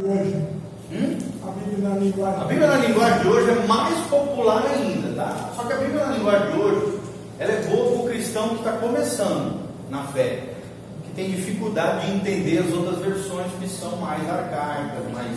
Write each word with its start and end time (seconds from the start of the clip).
Hoje, 0.00 0.36
Hum? 0.92 1.18
a 1.42 1.50
Bíblia 1.50 1.88
na 1.88 1.96
linguagem. 1.96 2.40
A 2.40 2.44
Bíblia 2.44 2.66
na 2.68 2.76
linguagem 2.76 3.18
de 3.20 3.28
hoje 3.28 3.50
é 3.50 3.66
mais 3.66 3.98
popular 4.06 4.64
ainda, 4.72 5.14
tá? 5.16 5.50
Só 5.56 5.64
que 5.64 5.72
a 5.72 5.76
Bíblia 5.76 6.06
na 6.06 6.12
linguagem 6.16 6.52
de 6.52 6.58
hoje, 6.58 6.98
ela 7.40 7.52
é 7.52 7.62
boa 7.68 7.92
para 7.92 8.00
o 8.02 8.08
cristão 8.08 8.48
que 8.50 8.54
está 8.56 8.72
começando 8.72 9.60
na 9.90 10.04
fé, 10.04 10.44
que 11.04 11.10
tem 11.14 11.30
dificuldade 11.32 12.06
de 12.06 12.12
entender 12.14 12.58
as 12.58 12.72
outras 12.72 12.98
versões 13.00 13.46
que 13.60 13.68
são 13.68 13.96
mais 13.96 14.22
arcaicas, 14.30 15.12
mais, 15.12 15.36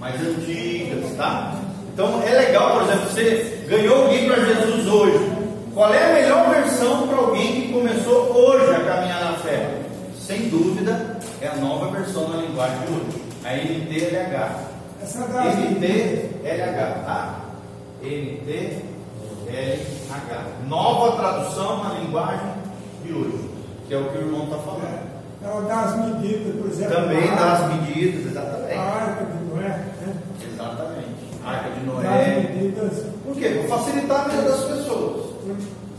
mais 0.00 0.20
antigas, 0.20 1.16
tá? 1.16 1.54
Então 1.94 2.22
é 2.26 2.34
legal, 2.34 2.80
por 2.80 2.82
exemplo, 2.82 3.08
você 3.08 3.64
ganhou 3.68 4.02
alguém 4.02 4.26
para 4.26 4.44
Jesus 4.44 4.86
hoje. 4.88 5.32
Qual 5.74 5.94
é 5.94 6.10
a 6.10 6.14
melhor 6.14 6.50
versão 6.50 7.06
para 7.06 7.18
alguém 7.18 7.52
que 7.62 7.72
começou 7.72 8.32
hoje 8.36 8.74
a 8.74 8.80
caminhar 8.80 9.24
na 9.24 9.32
fé? 9.38 9.78
Sem 10.26 10.48
dúvida, 10.48 11.18
é 11.40 11.48
a 11.48 11.56
nova 11.56 11.90
versão 11.96 12.28
na 12.28 12.42
linguagem 12.42 12.78
de 12.80 12.92
hoje, 12.92 13.21
NTLH. 13.44 14.60
Essa 15.02 15.24
é 15.24 15.70
NTLH, 15.70 17.04
tá? 17.04 17.40
NTLH. 18.02 18.82
Nova 20.68 21.16
tradução 21.16 21.82
na 21.84 21.94
linguagem 21.98 22.52
de 23.04 23.12
hoje, 23.12 23.50
que 23.88 23.94
é 23.94 23.98
o 23.98 24.04
que 24.10 24.18
o 24.18 24.20
irmão 24.22 24.44
está 24.44 24.58
falando. 24.58 25.12
Ela 25.44 25.60
dá 25.62 25.80
as 25.80 25.96
medidas, 25.96 26.54
por 26.56 26.70
exemplo. 26.70 26.94
Também 26.94 27.28
a 27.30 27.34
dá 27.34 27.42
arca- 27.42 27.64
as 27.66 27.72
medidas, 27.74 28.26
A 28.26 28.30
exatamente. 28.30 28.78
arca 28.78 29.24
de 29.24 29.44
Noé, 29.44 29.68
né? 29.68 30.14
Exatamente. 30.52 31.08
Arca 31.44 31.70
de 31.70 31.80
Dá 31.84 31.92
as 31.92 32.04
Noé. 32.04 32.48
medidas 32.54 33.04
Por 33.24 33.34
quê? 33.34 33.48
Para 33.66 33.76
facilitar 33.78 34.20
a 34.20 34.24
vida 34.28 34.42
das 34.42 34.60
pessoas. 34.64 35.32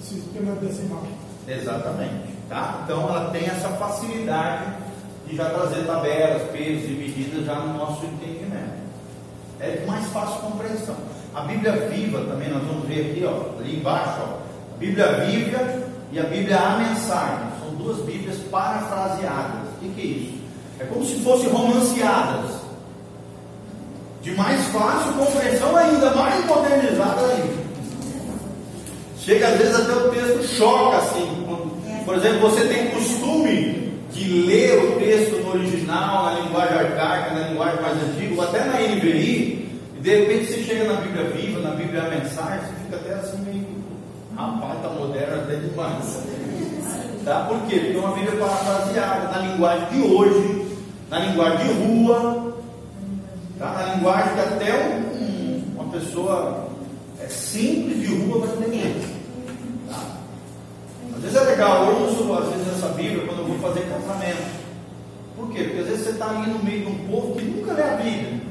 sistema 0.02 0.56
decimal. 0.56 1.04
Exatamente. 1.48 2.34
Tá? 2.50 2.82
Então 2.86 3.02
ela 3.10 3.30
tem 3.32 3.46
essa 3.46 3.70
facilidade 3.70 4.64
de 5.28 5.36
já 5.36 5.46
trazer 5.50 5.86
tabelas, 5.86 6.44
pesos 6.52 6.90
e 6.90 6.94
medidas 6.94 7.46
já 7.46 7.56
no 7.56 7.78
nosso 7.78 8.06
entendimento. 8.06 8.84
É 9.60 9.78
de 9.78 9.86
mais 9.86 10.06
fácil 10.08 10.42
compreensão. 10.42 10.96
A 11.34 11.42
Bíblia 11.42 11.72
viva 11.90 12.20
também, 12.20 12.50
nós 12.50 12.64
vamos 12.64 12.88
ver 12.88 13.12
aqui, 13.12 13.26
ó, 13.26 13.60
ali 13.60 13.78
embaixo, 13.78 14.20
ó, 14.22 14.76
a 14.76 14.78
Bíblia 14.78 15.26
viva 15.26 15.84
e 16.12 16.20
a 16.20 16.24
Bíblia 16.24 16.60
a 16.60 16.78
mensagem. 16.78 17.48
São 17.60 17.76
duas 17.76 17.98
Bíblias 18.06 18.38
parafraseadas. 18.52 19.70
O 19.82 19.90
que, 19.90 20.02
é 20.02 20.06
isso? 20.06 20.44
É 20.80 20.86
como 20.86 21.06
se 21.06 21.16
fossem 21.22 21.50
romanceadas. 21.50 22.62
De 24.22 24.32
mais 24.36 24.62
fácil 24.68 25.14
compreensão 25.14 25.76
ainda, 25.76 26.12
mais 26.12 26.46
modernizada. 26.46 27.22
Chega 29.20 29.48
às 29.48 29.58
vezes 29.58 29.76
até 29.76 29.94
o 29.94 30.10
texto 30.10 30.56
choca 30.56 30.98
assim. 30.98 31.44
Por 32.06 32.16
exemplo, 32.16 32.50
você 32.50 32.68
tem 32.68 32.92
costume 32.92 33.83
de 34.14 34.44
ler 34.44 34.78
o 34.84 35.00
texto 35.00 35.36
no 35.44 35.52
original, 35.54 36.26
na 36.26 36.40
linguagem 36.42 36.78
arcaica, 36.78 37.34
na 37.34 37.48
linguagem 37.50 37.82
mais 37.82 37.98
antiga, 38.04 38.36
ou 38.36 38.42
até 38.44 38.64
na 38.66 38.80
NVI, 38.80 39.70
e 39.98 40.00
de 40.02 40.10
repente 40.16 40.46
você 40.52 40.64
chega 40.64 40.84
na 40.86 41.02
Bíblia 41.02 41.26
viva, 41.32 41.60
na 41.62 41.72
Bíblia 41.76 42.04
a 42.04 42.10
mensagem, 42.10 42.60
você 42.62 42.84
fica 42.86 42.96
até 42.98 43.14
assim 43.16 43.38
meio. 43.44 43.84
Rapaz, 44.36 44.82
tá 44.82 44.90
moderno 44.90 45.44
até 45.44 45.56
demais. 45.56 46.24
Tá? 47.26 47.46
Por 47.48 47.58
quê? 47.68 47.80
Porque 47.80 47.98
é 47.98 48.00
uma 48.00 48.16
Bíblia 48.16 48.38
parafraseada 48.38 49.32
na 49.32 49.48
linguagem 49.48 49.88
de 49.90 50.02
hoje, 50.08 50.78
na 51.10 51.20
linguagem 51.20 51.68
de 51.68 51.74
rua, 51.74 52.54
tá? 53.60 53.72
na 53.72 53.96
linguagem 53.96 54.34
que 54.34 54.40
até 54.40 54.74
um- 54.88 55.24
um- 55.24 55.64
uma 55.76 55.86
pessoa 55.92 56.68
é 57.22 57.28
simples 57.28 58.00
de 58.00 58.16
rua 58.16 58.46
vai 58.46 58.58
entender. 58.68 59.06
Tá? 59.90 60.04
Às 61.16 61.22
vezes 61.22 61.38
é 61.38 61.44
legal, 61.44 61.86
eu 61.92 62.08
uso 62.08 62.34
às 62.34 62.50
vezes 62.50 62.68
essa 62.76 62.88
Bíblia 62.90 63.26
quando 63.26 63.40
eu 63.40 63.46
vou 63.46 63.60
fazer 63.60 63.82
casamento. 63.88 64.64
Por 65.44 65.52
quê? 65.52 65.64
Porque 65.64 65.80
às 65.80 65.88
vezes 65.88 66.06
você 66.06 66.12
está 66.12 66.30
ali 66.30 66.52
no 66.52 66.64
meio 66.64 66.86
de 66.86 66.92
um 66.92 67.08
povo 67.08 67.36
que 67.36 67.44
nunca 67.44 67.74
lê 67.74 67.84
a 67.84 67.96
Bíblia. 67.98 68.42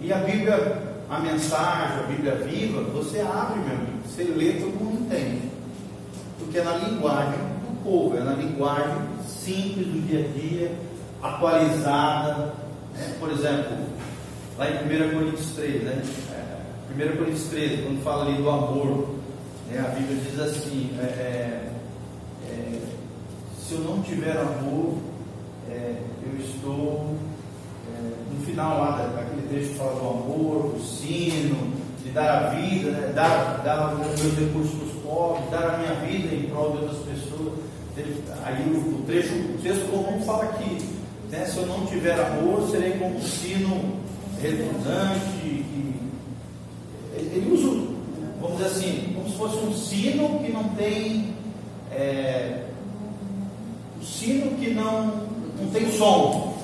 E 0.00 0.12
a 0.12 0.18
Bíblia, 0.18 0.82
a 1.08 1.18
mensagem, 1.20 1.98
a 1.98 2.06
Bíblia 2.08 2.34
viva, 2.36 2.82
você 2.82 3.20
abre, 3.20 3.60
meu 3.60 3.76
amigo. 3.76 3.98
Você 4.06 4.24
lê, 4.24 4.54
todo 4.54 4.84
mundo 4.84 5.02
entende. 5.02 5.42
Porque 6.38 6.58
é 6.58 6.64
na 6.64 6.76
linguagem 6.78 7.38
do 7.38 7.84
povo, 7.84 8.16
é 8.16 8.20
na 8.20 8.32
linguagem 8.32 8.96
simples 9.24 9.86
do 9.86 10.06
dia 10.06 10.20
a 10.20 10.38
dia, 10.38 10.72
atualizada. 11.22 12.54
né? 12.92 13.16
Por 13.20 13.30
exemplo, 13.30 13.76
lá 14.58 14.68
em 14.68 14.74
1 14.74 15.14
Coríntios 15.14 15.50
3, 15.54 15.82
né? 15.84 16.02
É, 16.32 17.04
1 17.12 17.16
Coríntios 17.16 17.44
13, 17.44 17.82
quando 17.82 18.02
fala 18.02 18.26
ali 18.26 18.42
do 18.42 18.50
amor, 18.50 19.14
né? 19.70 19.78
a 19.78 19.94
Bíblia 19.96 20.18
diz 20.28 20.40
assim: 20.40 20.90
é, 20.98 21.04
é, 21.04 21.70
é, 22.50 22.80
se 23.60 23.74
eu 23.74 23.80
não 23.80 24.02
tiver 24.02 24.36
amor, 24.36 25.13
é, 25.70 25.96
eu 26.26 26.44
estou 26.44 27.14
é, 27.88 28.32
no 28.32 28.44
final 28.44 28.80
lá 28.80 28.90
da- 28.92 29.06
daquele 29.06 29.48
texto 29.48 29.72
que 29.72 29.78
fala 29.78 29.94
do 29.94 30.08
amor, 30.08 30.72
do 30.74 30.80
sino, 30.82 31.72
de 32.02 32.10
dar 32.10 32.46
a 32.46 32.48
vida, 32.50 32.90
né? 32.90 33.12
dar, 33.14 33.62
dar 33.64 33.94
os 33.94 34.20
meus 34.20 34.38
recursos 34.38 34.74
para 34.74 34.86
os 34.86 35.02
pobres, 35.02 35.50
dar 35.50 35.74
a 35.74 35.78
minha 35.78 35.94
vida 36.06 36.34
em 36.34 36.48
prol 36.48 36.72
de 36.72 36.78
outras 36.84 36.98
pessoas. 36.98 37.52
Aí 38.44 38.62
o, 38.70 38.96
o 39.00 39.02
trecho, 39.06 39.34
o 39.34 39.58
texto 39.62 39.88
comum 39.90 40.20
fala 40.22 40.44
aqui, 40.44 40.78
né? 41.30 41.44
se 41.46 41.58
eu 41.58 41.66
não 41.66 41.86
tiver 41.86 42.18
amor, 42.18 42.68
serei 42.70 42.92
como 42.92 43.16
um 43.16 43.22
sino 43.22 43.96
redundante. 44.40 45.64
ele 47.16 47.52
usa, 47.52 47.86
vamos 48.40 48.58
dizer 48.58 48.68
assim, 48.70 49.12
como 49.14 49.28
se 49.30 49.36
fosse 49.36 49.56
um 49.64 49.72
sino 49.72 50.38
que 50.40 50.52
não 50.52 50.64
tem. 50.70 51.32
É, 51.92 52.64
um 54.00 54.02
sino 54.04 54.56
que 54.56 54.70
não, 54.74 55.22
não 55.64 55.70
tem 55.70 55.90
som. 55.92 56.58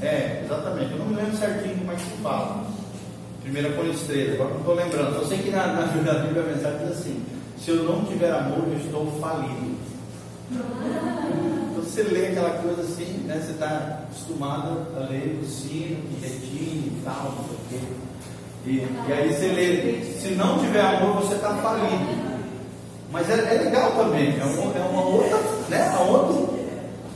É, 0.00 0.42
exatamente. 0.44 0.92
Eu 0.92 0.98
não 0.98 1.06
me 1.06 1.16
lembro 1.16 1.36
certinho 1.36 1.78
como 1.78 1.92
é 1.92 1.94
que 1.94 2.02
se 2.02 2.22
fala. 2.22 2.64
1 3.44 3.76
Coríntios 3.76 4.06
13, 4.06 4.32
agora 4.32 4.50
não 4.50 4.58
estou 4.58 4.74
lembrando. 4.74 5.16
Eu 5.16 5.26
sei 5.26 5.38
que 5.38 5.50
na, 5.50 5.66
na 5.68 5.82
Bíblia 5.86 6.42
a 6.42 6.46
mensagem 6.46 6.78
diz 6.78 6.98
assim: 6.98 7.24
se 7.58 7.70
eu 7.70 7.84
não 7.84 8.04
tiver 8.04 8.30
amor, 8.30 8.64
eu 8.68 8.76
estou 8.76 9.06
falido. 9.20 9.76
Então, 10.50 11.82
Você 11.82 12.02
lê 12.02 12.28
aquela 12.28 12.50
coisa 12.62 12.82
assim, 12.82 13.24
né? 13.26 13.40
Você 13.44 13.52
está 13.52 14.04
acostumado 14.04 14.86
a 14.96 15.10
ler 15.10 15.40
o 15.42 15.46
sino, 15.46 15.96
que 16.02 16.20
retine 16.20 16.88
e 16.88 17.02
tal, 17.04 17.34
não 17.36 17.44
sei 17.44 17.56
o 17.56 17.60
quê. 17.68 17.78
E, 18.64 19.10
e 19.10 19.12
aí 19.12 19.32
você 19.32 19.48
lê, 19.48 20.04
se 20.20 20.34
não 20.34 20.58
tiver 20.58 20.80
amor, 20.80 21.22
você 21.22 21.34
está 21.34 21.54
falido. 21.56 22.32
Mas 23.10 23.28
é, 23.28 23.34
é 23.34 23.62
legal 23.64 23.92
também, 23.92 24.38
é 24.40 24.44
uma, 24.44 24.78
é 24.78 24.88
uma 24.88 25.04
outra, 25.04 25.38
né? 25.68 25.88
A 25.88 26.00
outra, 26.00 26.41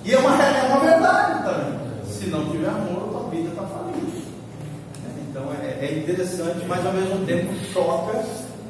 e 0.07 0.15
é 0.15 0.19
uma, 0.19 0.41
é 0.41 0.69
uma 0.69 0.79
verdade 0.79 1.43
também. 1.43 1.81
Se 2.05 2.27
não 2.27 2.49
tiver 2.49 2.69
amor, 2.69 3.27
a 3.27 3.29
vida 3.29 3.49
está 3.49 3.63
falida. 3.63 4.07
Então 5.29 5.53
é, 5.53 5.85
é 5.85 5.99
interessante, 5.99 6.65
mas 6.69 6.87
ao 6.87 6.93
mesmo 6.93 7.27
tempo 7.27 7.53
choca 7.73 8.25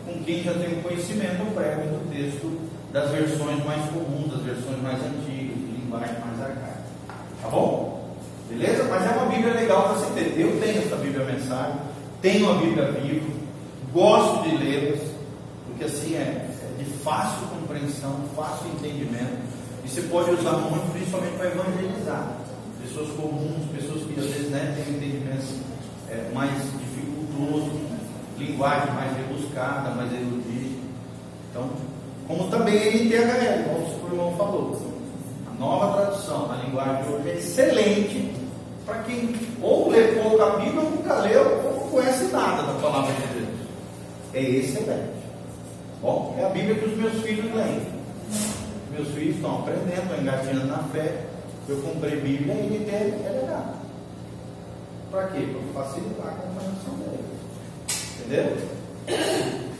com 0.06 0.24
quem 0.24 0.42
já 0.42 0.54
tem 0.54 0.78
o 0.78 0.82
conhecimento 0.82 1.54
prévio 1.54 1.90
do 1.90 2.10
texto 2.10 2.58
das 2.90 3.10
versões 3.10 3.62
mais 3.66 3.84
comuns, 3.90 4.32
das 4.32 4.40
versões 4.40 4.80
mais 4.82 4.96
antigas, 4.96 5.58
de 5.58 5.82
linguagem 5.82 6.16
mais 6.24 6.40
arcaica. 6.40 6.86
Tá 7.42 7.48
bom? 7.48 8.14
Beleza? 8.48 8.84
Mas 8.84 9.04
é 9.04 9.10
uma 9.10 9.26
Bíblia 9.26 9.52
legal 9.52 9.82
para 9.82 9.92
você 9.92 10.14
ter. 10.14 10.40
Eu 10.40 10.58
tenho 10.58 10.78
essa 10.78 10.96
Bíblia 10.96 11.26
mensagem, 11.26 11.76
tenho 12.22 12.50
a 12.50 12.54
Bíblia 12.54 12.92
viva, 12.92 13.26
gosto 13.92 14.48
de 14.48 14.56
lê-las, 14.56 15.00
porque 15.66 15.84
assim 15.84 16.14
é, 16.14 16.48
é 16.48 16.82
de 16.82 16.90
fácil 17.02 17.46
compreensão, 17.48 18.20
fácil 18.34 18.68
entendimento, 18.68 19.45
e 19.86 19.88
você 19.88 20.02
pode 20.02 20.32
usar 20.32 20.52
muito, 20.52 20.92
principalmente 20.92 21.36
para 21.36 21.46
evangelizar. 21.46 22.32
Pessoas 22.82 23.08
comuns, 23.10 23.70
pessoas 23.72 24.02
que 24.02 24.18
às 24.18 24.26
vezes 24.26 24.50
né, 24.50 24.74
têm 24.74 24.96
entendimento 24.96 25.46
é, 26.10 26.28
mais 26.34 26.50
dificultoso, 26.50 27.70
linguagem 28.36 28.92
mais 28.94 29.16
rebuscada, 29.16 29.90
mais 29.90 30.12
erudita. 30.12 30.82
Então, 31.50 31.70
como 32.26 32.50
também 32.50 33.04
NTHL, 33.04 33.64
como 33.64 34.10
o 34.10 34.12
irmão 34.12 34.36
falou. 34.36 34.82
A 35.48 35.60
nova 35.60 36.02
tradução, 36.02 36.50
a 36.50 36.56
linguagem 36.66 37.14
hoje 37.14 37.30
é 37.30 37.34
excelente 37.36 38.34
para 38.84 38.98
quem 39.04 39.34
ou 39.62 39.88
lê 39.90 40.08
pouco 40.08 40.42
a 40.42 40.56
Bíblia, 40.56 40.80
ou 40.80 40.90
nunca 40.90 41.14
leu, 41.20 41.62
ou 41.64 41.80
não 41.80 41.90
conhece 41.90 42.24
nada 42.32 42.62
da 42.62 42.80
palavra 42.80 43.12
de 43.12 43.34
Deus. 43.34 43.48
É 44.34 44.42
excelente. 44.42 45.16
Bom, 46.02 46.34
é 46.38 46.44
a 46.44 46.48
Bíblia 46.48 46.74
que 46.74 46.86
os 46.86 46.96
meus 46.96 47.22
filhos 47.22 47.54
leem. 47.54 47.95
Meus 48.96 49.08
filhos 49.08 49.36
estão 49.36 49.58
aprendendo, 49.58 50.02
estão 50.02 50.20
engatinhando 50.22 50.66
na 50.68 50.78
fé. 50.84 51.24
Eu 51.68 51.76
comprei 51.82 52.18
Bíblia 52.18 52.54
e 52.54 52.58
ele 52.58 52.84
quer 52.88 53.02
é 53.26 53.40
legal. 53.42 53.74
Para 55.10 55.26
quê? 55.26 55.46
Para 55.52 55.84
facilitar 55.84 56.26
a 56.28 56.30
compreensão 56.30 56.94
dele. 56.94 57.24
Entendeu? 58.20 58.56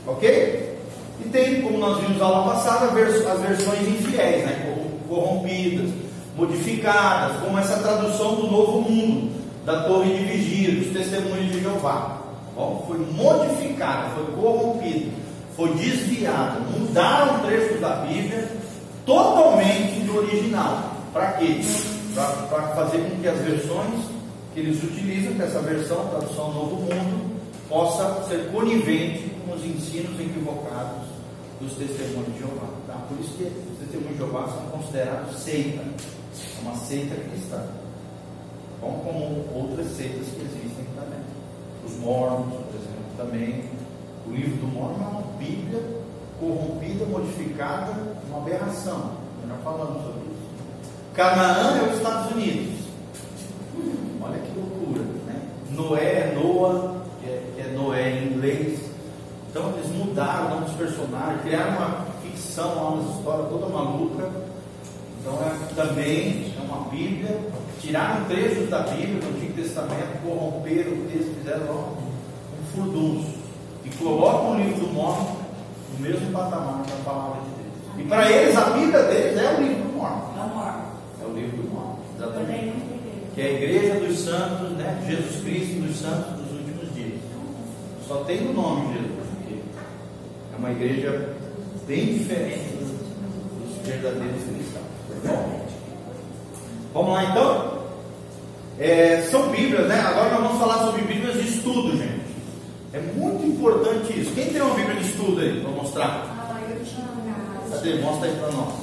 Ok? 0.05 0.77
E 1.25 1.29
tem, 1.29 1.61
como 1.63 1.79
nós 1.79 1.99
vimos 2.01 2.21
aula 2.21 2.53
passada, 2.53 2.85
as 2.85 3.41
versões 3.41 3.87
infiéis, 3.87 4.45
né? 4.45 4.75
corrompidas, 5.09 5.89
modificadas, 6.35 7.37
como 7.41 7.57
essa 7.57 7.77
tradução 7.77 8.35
do 8.35 8.51
Novo 8.51 8.81
Mundo, 8.81 9.31
da 9.65 9.83
Torre 9.83 10.15
de 10.15 10.23
Vigia, 10.25 10.79
dos 10.79 10.93
Testemunhos 10.93 11.51
de 11.51 11.61
Jeová. 11.61 12.21
Bom, 12.55 12.85
foi 12.87 12.99
modificada, 12.99 14.09
foi 14.09 14.25
corrompida, 14.35 15.11
foi 15.55 15.73
desviada, 15.73 16.59
mudaram 16.59 17.39
trechos 17.39 17.81
da 17.81 17.95
Bíblia 17.97 18.56
totalmente 19.07 20.01
do 20.01 20.17
original. 20.17 20.91
Para 21.13 21.31
quê? 21.33 21.61
Para 22.13 22.67
fazer 22.75 22.99
com 23.09 23.21
que 23.21 23.27
as 23.27 23.39
versões 23.39 24.05
que 24.53 24.59
eles 24.59 24.83
utilizam, 24.83 25.33
que 25.33 25.41
essa 25.41 25.61
versão, 25.61 26.07
tradução 26.09 26.53
Novo 26.53 26.75
Mundo, 26.75 27.37
possa 27.69 28.23
ser 28.27 28.51
conivente 28.51 29.31
com 29.45 29.53
os 29.53 29.65
ensinos 29.65 30.19
equivocados 30.19 31.07
dos 31.61 31.73
testemunhos 31.73 32.33
de 32.33 32.39
Jeová. 32.39 32.67
Tá? 32.85 32.95
Por 33.07 33.19
isso 33.19 33.33
que 33.37 33.43
os 33.43 33.79
testemunhos 33.79 34.13
de 34.13 34.17
Jeová 34.17 34.47
são 34.47 34.79
considerados 34.79 35.39
seita, 35.39 35.81
é 35.81 36.61
uma 36.61 36.75
seita 36.75 37.15
cristã. 37.15 37.63
Bom, 38.81 39.01
como 39.03 39.59
outras 39.59 39.87
seitas 39.95 40.27
que 40.27 40.41
existem 40.41 40.85
também. 40.95 41.19
Os 41.85 41.97
mormons, 41.97 42.53
por 42.53 42.75
exemplo, 42.75 43.15
também. 43.17 43.63
O 44.27 44.31
livro 44.31 44.57
do 44.57 44.67
Mormon 44.67 45.03
é 45.03 45.07
uma 45.07 45.21
Bíblia 45.37 45.96
corrompida, 46.39 47.05
modificada, 47.05 47.93
uma 48.29 48.39
aberração. 48.39 49.11
Nós 49.41 49.49
já 49.49 49.63
falamos 49.63 50.03
sobre 50.03 50.21
isso. 50.21 50.47
Canaã 51.13 51.77
é 51.77 51.89
os 51.89 51.97
Estados 51.97 52.31
Unidos. 52.31 52.77
Olha 54.21 54.39
que 54.39 54.59
loucura, 54.59 55.01
né? 55.25 55.41
Noé, 55.71 56.33
Noah, 56.35 57.01
que 57.21 57.27
é, 57.27 57.43
que 57.55 57.61
é 57.61 57.71
Noé 57.71 58.11
em 58.11 58.33
inglês. 58.33 58.79
Então 59.49 59.73
eles 59.73 59.91
mudaram 59.91 60.45
o 60.45 60.49
nome 60.49 60.65
dos 60.65 60.75
personagens, 60.75 61.41
criaram 61.41 61.77
uma 61.77 62.05
ficção, 62.21 62.93
uma 62.93 63.17
história 63.17 63.45
toda 63.45 63.67
maluca. 63.67 64.29
Então 65.19 65.33
é, 65.41 65.73
também 65.75 66.53
é 66.57 66.61
uma 66.61 66.89
Bíblia. 66.89 67.39
Tiraram 67.81 68.25
trechos 68.25 68.69
da 68.69 68.79
Bíblia 68.79 69.21
do 69.21 69.35
Antigo 69.35 69.53
Testamento, 69.53 70.21
corromperam 70.23 70.91
o 70.91 71.09
texto, 71.11 71.35
fizeram 71.37 71.73
um 71.73 72.75
furdunço. 72.75 73.37
E 73.85 73.89
colocam 73.97 74.53
o 74.53 74.57
livro 74.57 74.85
do 74.85 74.93
Mormon 74.93 75.46
no 75.93 75.99
mesmo 75.99 76.31
patamar 76.31 76.83
da 76.83 76.95
palavra 77.03 77.41
de 77.41 77.49
Deus. 77.49 77.67
E 77.97 78.03
para 78.03 78.31
eles, 78.31 78.57
a 78.57 78.69
Bíblia 78.71 79.03
deles 79.03 79.37
é 79.37 79.55
o 79.55 79.61
livro 79.61 79.83
do 79.83 79.97
Mormon. 79.97 80.27
É 81.21 81.25
o 81.25 81.33
livro 81.33 81.57
do 81.57 81.69
Mormon, 81.69 81.99
exatamente. 82.15 82.73
Que 83.33 83.41
é 83.41 83.45
a 83.45 83.51
igreja 83.51 83.99
dos 83.99 84.19
santos, 84.19 84.71
né? 84.71 85.03
Jesus 85.07 85.43
Cristo 85.43 85.81
dos 85.81 85.97
santos 85.97 86.33
dos 86.37 86.51
últimos 86.51 86.95
dias. 86.95 87.19
Só 88.07 88.23
tem 88.23 88.47
o 88.47 88.53
nome 88.53 88.87
de 88.87 88.93
Jesus, 88.93 89.27
porque 89.37 89.59
é 90.53 90.57
uma 90.57 90.71
igreja 90.71 91.35
bem 91.87 92.17
diferente 92.17 92.73
dos, 92.79 92.97
verdadeiros 93.87 94.43
cristãos. 94.43 94.85
Bom, 95.23 95.65
vamos 96.93 97.13
lá 97.13 97.23
então? 97.23 97.77
É, 98.79 99.27
são 99.31 99.49
Bíblias, 99.49 99.87
né? 99.87 99.99
Agora 100.01 100.29
nós 100.31 100.43
vamos 100.43 100.59
falar 100.59 100.85
sobre 100.85 101.01
Bíblias 101.03 101.35
de 101.35 101.47
estudo, 101.47 101.97
gente. 101.97 102.16
É 102.97 103.01
muito 103.13 103.45
importante 103.45 104.19
isso. 104.19 104.31
Quem 104.33 104.45
tem 104.45 104.59
uma 104.59 104.73
Bíblia 104.73 104.95
de 104.95 105.07
estudo 105.07 105.39
aí 105.39 105.61
para 105.61 105.69
mostrar? 105.69 106.57
Cadê? 107.69 107.95
Mostra 108.01 108.27
aí 108.27 108.35
para 108.37 108.51
nós. 108.53 108.73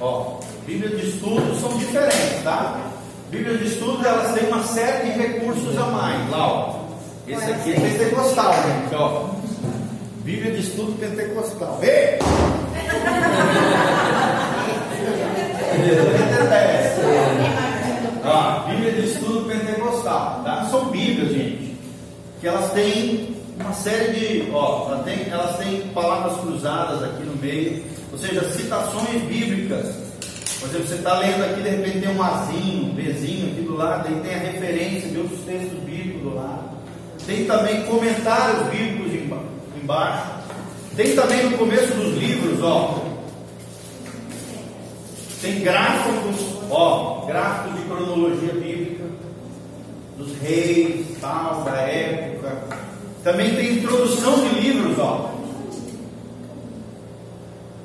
Ó, 0.00 0.36
Bíblias 0.64 1.00
de 1.00 1.08
estudo 1.08 1.60
são 1.60 1.76
diferentes, 1.76 2.44
tá? 2.44 2.80
Bíblias 3.30 3.58
de 3.58 3.66
estudo 3.66 4.06
elas 4.06 4.32
têm 4.32 4.46
uma 4.46 4.62
série 4.62 5.10
de 5.10 5.18
recursos 5.18 5.76
a 5.76 5.86
mais. 5.86 6.30
Lá, 6.30 6.52
ó. 6.52 6.74
Esse 7.26 7.50
aqui 7.50 7.72
é 7.72 7.80
pentecostal, 7.80 8.52
gente, 8.52 8.94
ó. 8.94 9.24
Bíblia 10.22 10.52
de 10.52 10.60
estudo 10.60 10.92
pentecostal. 11.00 11.80
Ei! 11.82 12.18
Ó, 18.24 18.68
Bíblia 18.68 18.92
de 18.92 19.04
estudo 19.04 19.48
pentecostal, 19.48 20.42
tá? 20.44 20.68
São 20.70 20.84
Bíblias, 20.84 21.32
gente, 21.32 21.76
que 22.40 22.46
elas 22.46 22.70
têm 22.70 23.27
uma 23.60 23.72
série 23.72 24.12
de, 24.12 24.50
ó, 24.52 24.88
elas 24.90 25.04
têm, 25.04 25.28
elas 25.30 25.56
têm 25.58 25.80
palavras 25.88 26.40
cruzadas 26.40 27.02
aqui 27.02 27.24
no 27.24 27.36
meio, 27.36 27.84
ou 28.12 28.18
seja, 28.18 28.48
citações 28.52 29.22
bíblicas. 29.22 29.94
Por 30.60 30.68
exemplo, 30.68 30.88
você 30.88 30.94
está 30.94 31.18
lendo 31.18 31.44
aqui, 31.44 31.62
de 31.62 31.68
repente 31.68 32.00
tem 32.00 32.16
um 32.16 32.22
Azinho, 32.22 32.86
um 32.86 32.94
Bzinho 32.94 33.52
aqui 33.52 33.60
do 33.62 33.76
lado, 33.76 34.08
aí 34.08 34.20
tem 34.20 34.34
a 34.34 34.38
referência 34.38 35.08
de 35.08 35.18
outros 35.18 35.40
textos 35.40 35.78
bíblicos 35.80 36.22
do 36.22 36.34
lado. 36.34 36.78
Tem 37.26 37.44
também 37.44 37.82
comentários 37.84 38.66
bíblicos 38.68 39.12
embaixo. 39.80 40.30
Tem 40.96 41.14
também 41.14 41.50
no 41.50 41.58
começo 41.58 41.94
dos 41.94 42.16
livros, 42.16 42.62
ó. 42.62 43.04
Tem 45.40 45.60
gráficos, 45.60 46.56
ó, 46.70 47.24
gráficos 47.26 47.78
de 47.78 47.86
cronologia 47.86 48.52
bíblica, 48.54 49.04
dos 50.16 50.36
reis, 50.38 51.06
tal, 51.20 51.62
da 51.62 51.76
época. 51.76 52.77
Também 53.28 53.54
tem 53.56 53.74
introdução 53.74 54.40
de 54.40 54.58
livros, 54.58 54.98
ó. 54.98 55.28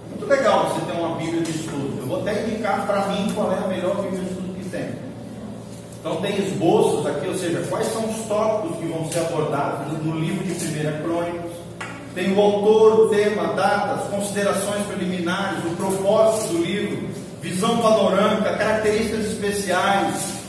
Muito 0.09 0.25
legal 0.25 0.69
você 0.69 0.85
ter 0.85 0.97
uma 0.97 1.17
Bíblia 1.17 1.41
de 1.41 1.51
estudo. 1.51 1.97
Eu 1.99 2.07
vou 2.07 2.21
até 2.21 2.47
indicar 2.47 2.87
para 2.87 3.07
mim 3.07 3.29
qual 3.35 3.51
é 3.51 3.57
a 3.57 3.67
melhor 3.67 3.93
Bíblia 4.03 4.21
de 4.21 4.29
estudo 4.29 4.53
que 4.53 4.69
tem. 4.69 4.91
Então 5.99 6.21
tem 6.21 6.37
esboços 6.37 7.05
aqui, 7.05 7.27
ou 7.27 7.35
seja, 7.35 7.61
quais 7.69 7.87
são 7.87 8.09
os 8.09 8.25
tópicos 8.25 8.77
que 8.77 8.85
vão 8.85 9.11
ser 9.11 9.19
abordados 9.19 10.01
no 10.01 10.17
livro 10.17 10.45
de 10.45 10.53
1 10.53 11.03
Crônicas. 11.03 11.51
Tem 12.15 12.33
o 12.33 12.39
autor, 12.39 13.01
o 13.01 13.09
tema, 13.09 13.53
datas, 13.53 14.07
considerações 14.07 14.85
preliminares, 14.85 15.65
o 15.65 15.75
propósito 15.75 16.53
do 16.53 16.63
livro, 16.63 17.09
visão 17.41 17.79
panorâmica, 17.79 18.55
características 18.55 19.25
especiais. 19.25 20.42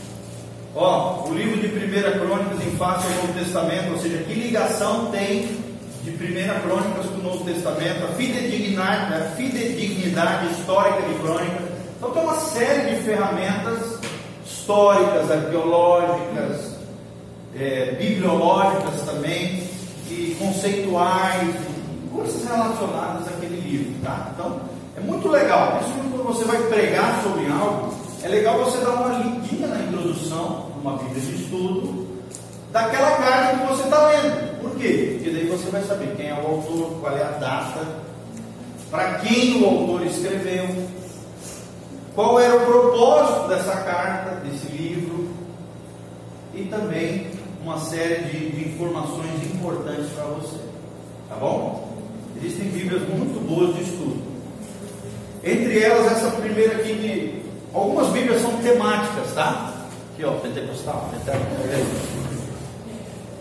Ó, 0.76 1.29
o 1.29 1.35
livro 1.35 1.61
de 1.61 1.69
1 1.69 2.19
Crônicas 2.19 2.67
em 2.67 2.76
face 2.76 3.06
ao 3.06 3.12
Novo 3.12 3.38
Testamento, 3.38 3.93
ou 3.93 3.99
seja, 3.99 4.19
que 4.25 4.35
ligação 4.35 5.06
tem 5.12 5.56
de 6.03 6.11
1 6.11 6.15
Crônicas 6.62 7.06
com 7.06 7.21
o 7.21 7.23
Novo 7.23 7.44
Testamento, 7.44 8.05
a 8.05 8.09
fidedignidade, 8.09 9.15
a 9.15 9.21
fidedignidade 9.37 10.53
histórica 10.53 11.03
de 11.03 11.15
Crônicas. 11.21 11.69
Então 11.97 12.11
tem 12.11 12.23
uma 12.23 12.35
série 12.41 12.97
de 12.97 13.03
ferramentas 13.03 13.99
históricas, 14.44 15.31
arqueológicas, 15.31 16.75
é, 17.56 17.93
bibliológicas 17.93 19.00
também, 19.03 19.62
e 20.11 20.37
conceituais, 20.38 21.55
coisas 22.12 22.44
relacionadas 22.44 23.29
àquele 23.29 23.61
livro, 23.61 23.94
tá? 24.03 24.31
Então, 24.35 24.61
é 24.97 25.00
muito 25.00 25.29
legal, 25.29 25.79
principalmente 25.79 26.12
quando 26.12 26.26
você 26.26 26.44
vai 26.44 26.59
pregar 26.65 27.23
sobre 27.23 27.47
algo, 27.47 27.94
é 28.25 28.29
legal 28.29 28.59
você 28.65 28.79
dar 28.79 28.93
uma 28.93 29.19
lidinha 29.19 29.67
na 29.67 29.82
introdução, 29.82 30.71
numa 30.76 30.97
Bíblia 30.97 31.21
de 31.21 31.43
estudo, 31.43 32.06
daquela 32.73 33.19
carta 33.19 33.59
que 33.59 33.67
você 33.67 33.82
está 33.82 34.09
lendo. 34.09 34.61
Por 34.62 34.71
quê? 34.76 35.17
Porque 35.17 35.31
daí 35.31 35.47
você 35.47 35.71
vai 35.71 35.82
saber 35.82 36.15
quem 36.17 36.31
é 36.31 36.32
o 36.32 36.47
autor, 36.47 37.00
qual 37.00 37.15
é 37.15 37.23
a 37.23 37.32
data, 37.32 37.87
para 38.91 39.19
quem 39.19 39.62
o 39.62 39.67
autor 39.67 40.06
escreveu, 40.06 40.67
qual 42.15 42.41
era 42.41 42.56
o 42.56 42.65
propósito 42.65 43.49
dessa 43.49 43.76
carta, 43.82 44.37
desse 44.37 44.69
livro, 44.69 45.29
e 46.55 46.62
também 46.65 47.26
uma 47.62 47.79
série 47.79 48.25
de, 48.25 48.53
de 48.53 48.69
informações 48.71 49.54
importantes 49.54 50.09
para 50.14 50.25
você. 50.25 50.61
Tá 51.28 51.35
bom? 51.37 51.93
Existem 52.43 52.69
Bíblias 52.69 53.02
muito 53.02 53.47
boas 53.47 53.75
de 53.75 53.83
estudo. 53.83 54.16
Entre 55.43 55.78
elas, 55.83 56.11
essa 56.11 56.31
primeira 56.31 56.76
aqui, 56.76 56.95
que 56.95 57.43
algumas 57.75 58.09
Bíblias 58.09 58.40
são 58.40 58.57
temáticas, 58.59 59.35
tá? 59.35 59.73
Aqui, 60.12 60.25
ó, 60.25 60.33
pentecostal, 60.33 61.11
pentecostal. 61.11 62.25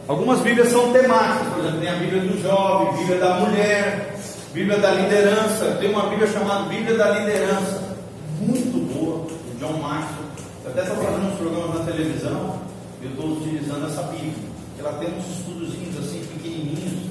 Algumas 0.08 0.40
Bíblias 0.42 0.70
são 0.70 0.92
temáticas, 0.92 1.54
por 1.54 1.60
exemplo, 1.60 1.80
tem 1.80 1.90
a 1.90 1.96
Bíblia 1.96 2.22
do 2.22 2.42
jovem, 2.42 2.98
Bíblia 2.98 3.20
da 3.20 3.36
mulher, 3.36 4.16
Bíblia 4.54 4.78
da 4.80 4.92
liderança. 4.92 5.78
Tem 5.80 5.90
uma 5.90 6.10
Bíblia 6.10 6.28
chamada 6.28 6.64
Bíblia 6.64 6.98
da 6.98 7.10
liderança, 7.12 7.96
muito 8.40 8.94
boa, 8.94 9.26
de 9.28 9.60
John 9.60 9.74
Maxwell. 9.74 10.24
Eu 10.66 10.72
até 10.72 10.82
estou 10.82 10.98
fazendo 10.98 11.32
uns 11.32 11.38
programas 11.38 11.80
na 11.80 11.86
televisão, 11.86 12.60
eu 13.02 13.10
estou 13.12 13.26
utilizando 13.38 13.88
essa 13.88 14.04
Bíblia. 14.04 14.54
Ela 14.78 14.94
tem 14.94 15.10
uns 15.18 15.38
estudozinhos 15.38 15.98
assim, 16.00 16.26
pequenininhos, 16.34 17.10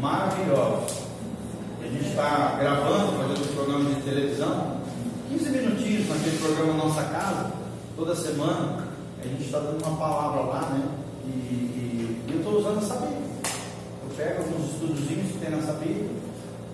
maravilhosos. 0.00 0.98
A 1.82 1.84
gente 1.84 2.08
está 2.08 2.56
gravando, 2.58 3.18
fazendo 3.18 3.40
os 3.40 3.50
programas 3.50 3.94
de 3.96 4.00
televisão, 4.02 4.79
15 5.30 5.48
minutinhos 5.50 6.08
naquele 6.08 6.38
programa 6.38 6.72
Nossa 6.84 7.04
Casa, 7.04 7.52
toda 7.96 8.16
semana. 8.16 8.84
A 9.22 9.28
gente 9.28 9.44
está 9.44 9.60
dando 9.60 9.80
uma 9.86 9.96
palavra 9.96 10.40
lá, 10.40 10.60
né? 10.70 10.88
E, 11.24 11.28
e 11.28 12.24
eu 12.32 12.38
estou 12.38 12.58
usando 12.58 12.78
essa 12.78 12.94
Bíblia. 12.94 13.30
Eu 14.02 14.16
pego 14.16 14.42
alguns 14.42 14.72
estudozinhos 14.72 15.30
que 15.30 15.38
tem 15.38 15.50
nessa 15.50 15.72
Bíblia, 15.74 16.10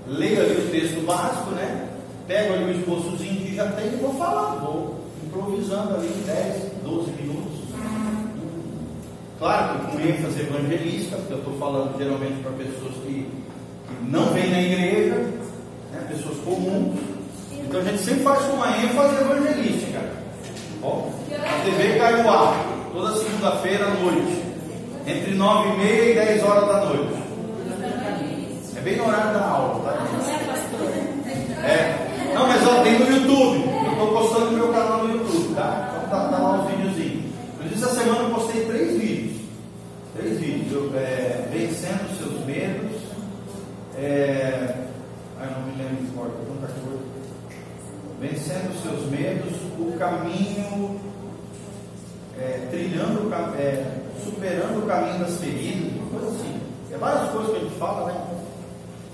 leio 0.09 0.41
ali 0.41 0.55
o 0.55 0.71
texto 0.71 1.05
básico, 1.05 1.51
né? 1.51 1.91
Pego 2.27 2.55
ali 2.55 2.65
o 2.65 2.81
esboçozinho 2.81 3.43
que 3.43 3.55
já 3.55 3.71
tem 3.73 3.93
e 3.93 3.97
vou 3.97 4.15
falando, 4.15 4.61
vou 4.61 5.01
improvisando 5.23 5.95
ali 5.95 6.07
em 6.07 6.23
10, 6.23 6.63
12 6.83 7.11
minutos. 7.11 7.61
Claro 9.39 9.81
que 9.81 9.93
com 9.93 10.01
ênfase 10.01 10.41
evangelística, 10.41 11.17
porque 11.19 11.35
eu 11.35 11.39
estou 11.39 11.59
falando 11.59 11.99
geralmente 11.99 12.43
para 12.43 12.53
pessoas 12.53 12.95
que, 13.05 13.29
que 13.87 14.11
não 14.11 14.33
vêm 14.33 14.51
na 14.51 14.63
igreja, 14.63 15.15
né? 15.93 16.07
pessoas 16.09 16.39
comuns. 16.39 17.06
Então 17.67 17.81
a 17.81 17.85
gente 17.85 17.99
sempre 17.99 18.23
faz 18.23 18.45
uma 18.53 18.69
ênfase 18.79 19.17
evangelística. 19.21 19.99
Ó, 20.83 21.09
a 21.33 21.65
TV 21.65 21.99
Caiuá, 21.99 22.65
toda 22.93 23.19
segunda-feira 23.19 23.87
à 23.87 23.91
noite, 23.91 24.43
entre 25.05 25.35
9 25.35 25.69
e 25.69 25.77
meia 25.79 26.13
e 26.13 26.15
10 26.15 26.45
horas 26.45 26.69
da 26.69 26.85
noite. 26.85 27.15
É 28.77 28.81
bem 28.81 28.97
no 28.97 29.09
horário 29.09 29.33
da 29.33 29.49
aula, 29.49 29.83
tá? 29.83 30.07
É. 31.67 32.33
Não, 32.35 32.47
mas 32.47 32.65
ó, 32.69 32.83
tem 32.83 33.01
no 33.01 33.11
YouTube. 33.11 33.69
Eu 33.85 33.93
estou 33.93 34.13
postando 34.13 34.51
no 34.53 34.59
meu 34.59 34.69
canal 34.69 35.05
no 35.05 35.15
YouTube, 35.17 35.55
tá? 35.57 36.05
Então 36.07 36.21
tá, 36.21 36.29
tá 36.29 36.39
lá 36.39 36.63
os 36.63 36.71
videozinhos. 36.71 37.25
disse 37.65 37.85
essa 37.85 37.95
semana 37.95 38.21
eu 38.21 38.31
postei 38.31 38.65
três 38.67 38.97
vídeos. 38.97 39.41
Três 40.17 40.39
vídeos. 40.39 40.73
Eu, 40.73 40.93
é, 40.97 41.49
vencendo 41.51 42.17
seus 42.17 42.47
medos. 42.47 42.93
É... 43.99 44.75
Ai, 45.41 45.51
não 45.51 45.67
me 45.67 45.83
lembro 45.83 45.97
de 45.97 46.07
é 46.07 46.61
tanta 46.61 46.73
coisa 46.81 47.06
os 48.25 48.83
seus 48.83 49.11
medos, 49.11 49.53
o 49.79 49.99
caminho, 49.99 50.99
é, 52.39 52.67
trilhando, 52.71 53.33
é, 53.59 53.85
superando 54.25 54.83
o 54.83 54.87
caminho 54.87 55.19
das 55.19 55.37
feridas, 55.39 55.93
uma 55.93 56.21
coisa 56.21 56.37
assim. 56.37 56.61
É 56.93 56.97
várias 56.97 57.31
coisas 57.31 57.51
que 57.51 57.57
a 57.57 57.61
gente 57.61 57.79
fala, 57.79 58.13
né? 58.13 58.21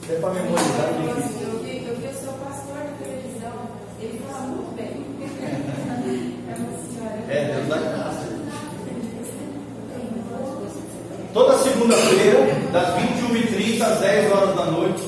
É 0.08 0.14
para 0.20 0.34
memorizar. 0.34 0.86
Eu 1.00 1.58
vi, 1.58 1.84
eu 1.86 1.96
vi 1.96 2.06
o 2.06 2.14
seu 2.14 2.32
pastor 2.34 2.76
de 2.78 3.04
televisão, 3.04 3.52
ele 4.00 4.20
fala 4.28 4.46
muito 4.46 4.76
bem. 4.76 5.02
É 6.48 6.54
uma 6.54 6.68
senhora. 6.92 7.32
É, 7.32 7.54
Deus 7.54 7.68
dá 7.68 7.76
graça. 7.76 8.32
Toda 11.32 11.58
segunda-feira, 11.58 12.40
das 12.72 12.88
21h30 12.94 13.82
às 13.82 14.00
10 14.00 14.32
horas 14.32 14.54
da 14.54 14.66
noite, 14.66 15.02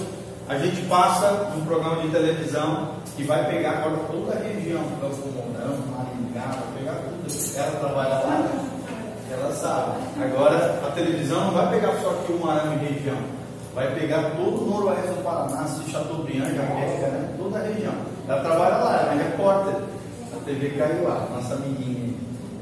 a 0.48 0.58
gente 0.58 0.82
passa 0.86 1.52
um 1.56 1.64
programa 1.64 2.02
de 2.02 2.08
televisão 2.08 2.90
que 3.16 3.24
vai 3.24 3.48
pegar 3.48 3.78
agora 3.78 3.96
toda 4.10 4.34
a 4.34 4.42
região, 4.42 4.82
Campo 5.00 5.28
Mourão, 5.28 5.78
Maringá, 5.90 6.58
vai 6.58 6.78
pegar 6.78 6.94
tudo. 6.94 7.56
Ela 7.56 7.70
trabalha 7.80 8.14
lá, 8.14 8.50
ela 9.30 9.54
sabe. 9.54 9.92
Agora 10.22 10.80
a 10.86 10.90
televisão 10.90 11.46
não 11.46 11.52
vai 11.52 11.70
pegar 11.70 11.94
só 12.02 12.10
aqui 12.10 12.32
o 12.32 12.44
Maranhão 12.44 12.74
e 12.74 12.92
região, 12.92 13.16
vai 13.74 13.94
pegar 13.94 14.32
todo 14.36 14.66
o 14.66 14.70
noroeste 14.70 15.08
do 15.08 15.24
Paraná, 15.24 15.66
se 15.66 15.90
Chateaubriand 15.90 16.50
pega, 16.50 17.08
né? 17.08 17.34
toda 17.38 17.58
a 17.58 17.62
região. 17.62 17.94
Ela 18.28 18.40
trabalha 18.40 18.76
lá, 18.76 19.00
ela 19.00 19.14
é 19.14 19.24
repórter 19.24 19.74
da 19.74 20.40
TV 20.44 20.70
Caiuá, 20.70 21.26
nossa 21.34 21.54
amiguinha. 21.54 22.14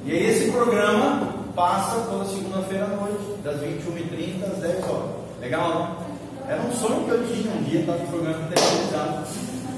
E 0.05 0.13
aí 0.13 0.31
esse 0.31 0.53
programa 0.53 1.33
passa 1.57 2.01
toda 2.09 2.25
segunda-feira 2.27 2.85
à 2.85 2.89
noite, 2.89 3.43
das 3.43 3.57
21h30 3.57 4.53
às 4.53 4.59
10 4.59 4.85
horas. 4.89 5.11
Legal, 5.41 5.69
né? 5.79 6.12
Era 6.49 6.61
um 6.63 6.73
sonho 6.73 7.05
que 7.05 7.11
eu 7.11 7.27
tinha 7.27 7.53
um 7.55 7.63
dia 7.63 7.81
estar 7.81 7.93
no 7.93 8.07
programa 8.07 8.39
de 8.43 8.55
televisão. 8.55 9.25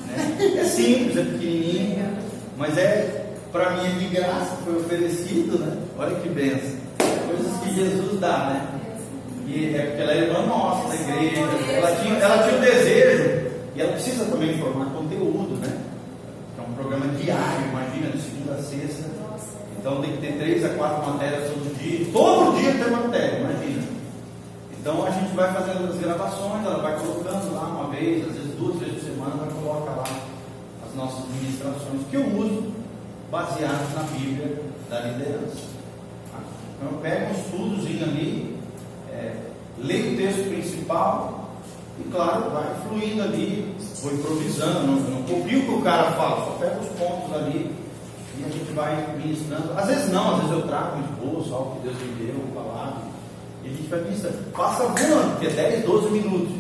Né? 0.09 0.61
É 0.61 0.65
simples, 0.65 1.17
é 1.17 1.23
pequenininho, 1.23 2.19
mas 2.57 2.79
é, 2.79 3.25
para 3.53 3.71
mim, 3.71 3.87
é 3.87 3.99
de 3.99 4.07
graça, 4.07 4.57
foi 4.65 4.77
oferecido, 4.77 5.59
né? 5.59 5.77
Olha 5.99 6.15
que 6.17 6.29
benção. 6.29 6.77
Coisas 7.27 7.61
que 7.63 7.75
Jesus 7.75 8.21
dá, 8.21 8.51
né? 8.51 8.81
E 9.47 9.77
é 9.77 9.83
porque 9.87 10.03
ela 10.03 10.13
é 10.13 10.19
irmã 10.19 10.47
nossa 10.47 10.89
da 10.89 10.95
igreja. 10.95 11.41
Ela 11.71 11.97
tinha, 11.97 12.15
ela 12.15 12.43
tinha 12.43 12.59
o 12.59 12.61
desejo, 12.61 13.51
e 13.77 13.81
ela 13.81 13.93
precisa 13.93 14.25
também 14.25 14.59
formar 14.59 14.87
conteúdo, 14.87 15.57
né? 15.61 15.77
É 16.59 16.63
um 16.63 16.75
programa 16.75 17.07
diário, 17.15 17.69
imagina, 17.71 18.11
de 18.11 18.23
segunda 18.23 18.55
a 18.55 18.63
sexta. 18.63 19.05
Então 19.79 20.01
tem 20.01 20.13
que 20.13 20.19
ter 20.19 20.39
três 20.39 20.65
a 20.65 20.71
quatro 20.71 21.13
matérias. 21.13 21.53
Todo 22.13 22.59
dia 22.59 22.73
tem 22.73 22.91
matéria, 22.91 23.39
imagina. 23.39 23.83
Então 24.81 25.07
a 25.07 25.11
gente 25.11 25.34
vai 25.45 25.53
fazendo 25.53 25.91
as 25.91 25.99
gravações, 25.99 26.65
ela 26.65 26.79
vai 26.79 26.99
colocando 26.99 27.55
lá 27.55 27.63
uma 27.63 27.91
vez, 27.91 28.27
às 28.27 28.35
vezes 28.35 28.55
duas 28.59 28.79
vezes 28.79 28.95
por 28.95 29.05
semana, 29.05 29.43
ela 29.43 29.53
coloca 29.53 29.91
lá 29.91 30.05
as 30.87 30.95
nossas 30.95 31.27
ministrações 31.29 32.01
que 32.11 32.17
eu 32.17 32.27
uso 32.39 32.73
baseadas 33.31 33.93
na 33.95 34.03
Bíblia 34.05 34.63
da 34.89 35.01
liderança. 35.01 35.75
Então 36.77 36.93
eu 36.93 36.99
pego 37.03 37.27
um 37.27 37.39
estudozinho 37.39 38.05
ali, 38.05 38.59
é, 39.11 39.37
leio 39.79 40.15
o 40.15 40.17
texto 40.17 40.49
principal 40.49 41.51
e 41.99 42.11
claro, 42.11 42.51
vai 42.51 42.75
fluindo 42.89 43.23
ali, 43.23 43.77
vou 44.03 44.15
improvisando, 44.15 44.87
não, 44.87 44.97
não 44.97 45.23
copio 45.25 45.61
o 45.61 45.65
que 45.65 45.75
o 45.75 45.83
cara 45.83 46.13
fala, 46.13 46.45
só 46.45 46.57
pego 46.59 46.81
os 46.81 46.89
pontos 46.99 47.35
ali 47.35 47.71
e 48.39 48.45
a 48.45 48.49
gente 48.49 48.73
vai 48.73 49.15
ministrando. 49.17 49.73
Às 49.77 49.87
vezes 49.87 50.11
não, 50.11 50.35
às 50.35 50.41
vezes 50.41 50.53
eu 50.53 50.63
trago 50.63 50.97
um 50.97 51.05
esboço, 51.05 51.55
algo 51.55 51.77
que 51.77 51.89
Deus 51.89 51.97
me 51.99 52.27
deu, 52.27 52.41
palavra. 52.55 53.14
E 53.65 53.69
a 53.69 53.71
gente 53.71 53.89
vai 53.89 54.01
ministrando. 54.01 54.39
Passa 54.53 54.85
voando, 54.85 55.31
porque 55.33 55.47
é 55.47 55.51
10, 55.51 55.85
12 55.85 56.11
minutos. 56.11 56.55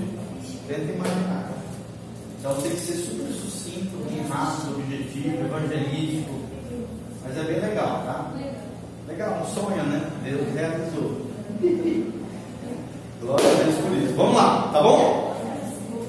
Tenta 0.66 0.92
imaginar. 0.92 1.52
Então 2.40 2.54
tem 2.56 2.70
que 2.70 2.80
ser 2.80 2.94
super 2.94 3.32
sucinto, 3.32 3.96
bem 4.08 4.26
rápido, 4.28 4.76
objetivo, 4.76 5.44
evangelístico. 5.44 6.34
Mas 7.22 7.36
é 7.38 7.42
bem 7.42 7.60
legal, 7.60 8.02
tá? 8.04 8.32
Legal, 9.08 9.42
um 9.42 9.54
sonho, 9.54 9.82
né? 9.84 10.10
Deus 10.24 10.54
realizou. 10.54 11.24
Glória 13.24 13.50
a 13.50 13.54
Deus 13.54 13.74
por 13.76 13.96
isso. 13.96 14.14
Vamos 14.16 14.36
lá, 14.36 14.68
tá 14.72 14.82
bom? 14.82 15.34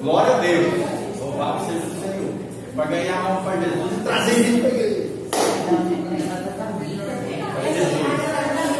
Glória 0.02 0.36
a 0.36 0.38
Deus. 0.38 0.74
Louvado 1.18 1.64
seja 1.64 1.78
o 1.78 2.00
Senhor. 2.00 2.34
Para 2.74 2.84
ganhar 2.86 3.18
alma 3.18 3.40
para 3.40 3.60
Jesus 3.60 3.92
e 3.92 4.02
trazer 4.02 4.34
gente 4.34 4.60
para 4.60 4.68
a 4.68 4.74
igreja. 4.74 5.06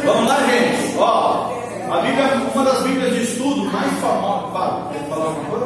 Vamos 0.05 0.27
lá, 0.27 0.45
gente. 0.45 0.97
Ó, 0.99 1.57
a 1.89 2.01
Bíblia, 2.01 2.25
uma 2.53 2.63
das 2.63 2.83
Bíblias 2.83 3.13
de 3.15 3.23
estudo 3.23 3.65
mais 3.71 3.91
famosas. 3.99 4.53
Fala, 4.53 4.91
quer 4.93 5.09
falar 5.09 5.25
alguma 5.25 5.49
coisa? 5.49 5.65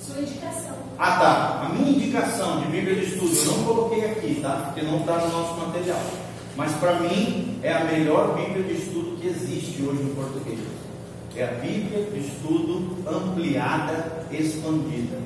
Sua 0.00 0.20
indicação. 0.20 0.74
Ah, 0.98 1.12
tá. 1.12 1.62
A 1.64 1.68
minha 1.74 1.90
indicação 1.90 2.60
de 2.60 2.66
Bíblia 2.66 2.96
de 2.96 3.04
estudo 3.04 3.36
eu 3.36 3.56
não 3.56 3.64
coloquei 3.64 4.04
aqui, 4.04 4.40
tá? 4.42 4.62
Porque 4.66 4.82
não 4.82 4.98
está 4.98 5.18
no 5.18 5.28
nosso 5.28 5.54
material. 5.60 6.00
Mas 6.56 6.72
para 6.72 6.94
mim 6.94 7.47
é 7.62 7.72
a 7.72 7.84
melhor 7.84 8.36
Bíblia 8.36 8.62
de 8.62 8.74
estudo 8.74 9.16
que 9.20 9.28
existe 9.28 9.82
hoje 9.82 10.02
no 10.02 10.14
português. 10.14 10.58
É 11.36 11.44
a 11.44 11.52
Bíblia 11.52 12.04
de 12.10 12.20
estudo 12.20 12.98
ampliada, 13.08 14.26
expandida. 14.30 15.18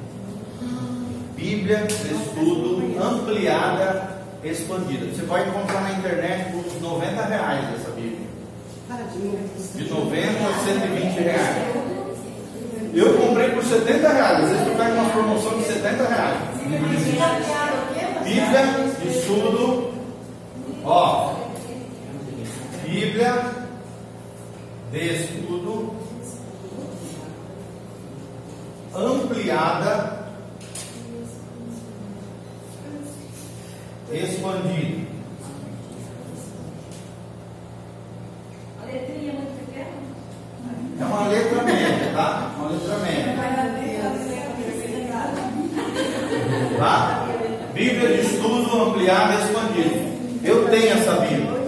Bíblia 1.36 1.86
de 1.86 1.94
estudo 1.94 3.02
ampliada, 3.02 4.22
expandida. 4.44 5.06
Você 5.06 5.22
vai 5.22 5.48
encontrar 5.48 5.82
na 5.82 5.92
internet 5.92 6.52
por 6.52 6.66
uns 6.66 6.80
90 6.80 7.24
reais 7.24 7.64
essa 7.74 7.90
Bíblia. 7.90 8.32
De 9.74 9.88
90 9.88 10.28
a 10.46 10.52
120 10.64 11.18
reais. 11.18 11.92
Eu 12.94 13.14
comprei 13.18 13.48
por 13.50 13.64
70 13.64 14.08
reais. 14.08 14.44
Às 14.44 14.50
vezes 14.50 14.64
tu 14.64 14.76
pega 14.76 14.92
uma 14.92 15.10
promoção 15.10 15.58
de 15.58 15.64
70 15.64 16.08
reais. 16.08 16.38
Bíblia 18.24 18.62
de 19.00 19.08
estudo. 19.08 19.92
Ó. 20.84 21.31
Bíblia 22.92 23.42
de 24.92 24.98
estudo 24.98 25.94
ampliada 28.94 30.26
expandido. 34.12 35.06
A 38.82 38.84
letrinha 38.84 39.30
é 39.30 39.34
muito 39.36 39.66
pequena? 39.66 39.86
É 41.00 41.04
uma 41.06 41.28
letra 41.28 41.62
média, 41.62 42.12
tá? 42.14 42.52
Uma 42.58 42.68
letra 42.68 42.98
média. 42.98 43.32
Tá? 46.76 47.26
Bíblia 47.72 48.08
de 48.08 48.20
estudo 48.20 48.82
ampliada 48.82 49.32
e 49.32 49.44
expandida. 49.44 50.12
Eu 50.44 50.68
tenho 50.68 50.92
essa 50.92 51.14
Bíblia. 51.20 51.62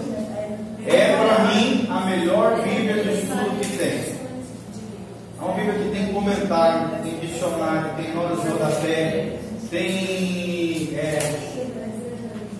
É 0.87 1.16
para 1.16 1.45
mim 1.47 1.87
a 1.88 2.00
melhor 2.00 2.61
Bíblia 2.62 3.02
de 3.02 3.11
estudo 3.14 3.59
que 3.59 3.78
tem. 3.78 3.88
É 3.88 5.43
uma 5.43 5.54
Bíblia 5.54 5.73
que 5.73 5.90
tem 5.90 6.12
comentário, 6.12 6.90
tem 7.02 7.19
dicionário, 7.21 7.90
tem 7.97 8.14
notas 8.14 8.43
de 8.43 8.49
rodapé, 8.49 9.38
tem 9.71 10.90
é, 10.95 11.38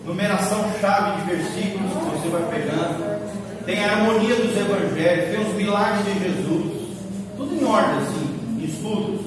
numeração 0.07 0.65
chave 0.81 1.21
de 1.21 1.37
versículos 1.37 1.93
que 1.93 1.99
você 1.99 2.29
vai 2.29 2.43
pegando, 2.51 3.65
tem 3.67 3.85
a 3.85 3.93
harmonia 3.93 4.37
dos 4.37 4.54
evangelhos, 4.65 5.31
tem 5.31 5.47
os 5.47 5.55
milagres 5.55 6.05
de 6.05 6.25
Jesus, 6.25 6.97
tudo 7.37 7.55
em 7.55 7.65
ordem, 7.65 7.99
assim, 7.99 8.59
em 8.59 8.65
estudos, 8.65 9.21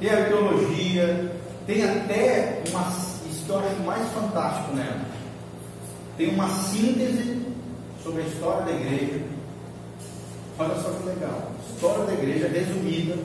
tem 0.00 0.10
arqueologia, 0.10 1.32
tem 1.66 1.84
até 1.84 2.62
uma, 2.70 2.80
acho 2.80 3.82
mais 3.84 4.08
fantástico 4.12 4.74
nela, 4.74 5.00
tem 6.16 6.30
uma 6.30 6.48
síntese 6.48 7.40
sobre 8.02 8.22
a 8.22 8.26
história 8.26 8.64
da 8.64 8.72
igreja. 8.72 9.20
Olha 10.58 10.74
só 10.76 10.90
que 10.90 11.08
legal, 11.08 11.52
história 11.72 12.04
da 12.04 12.12
igreja 12.12 12.48
resumida, 12.48 13.16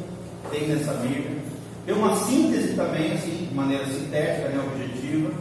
tem 0.52 0.68
nessa 0.68 0.94
Bíblia. 0.94 1.44
Tem 1.86 1.94
uma 1.94 2.16
síntese 2.16 2.74
também, 2.74 3.12
assim, 3.12 3.48
de 3.48 3.54
maneira 3.54 3.86
sintética, 3.86 4.50
né, 4.50 4.64
objetiva, 4.66 5.32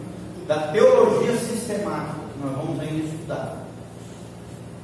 da 0.47 0.69
teologia 0.69 1.37
sistemática, 1.38 2.21
que 2.33 2.45
nós 2.45 2.57
vamos 2.57 2.81
ainda 2.81 3.04
estudar. 3.04 3.63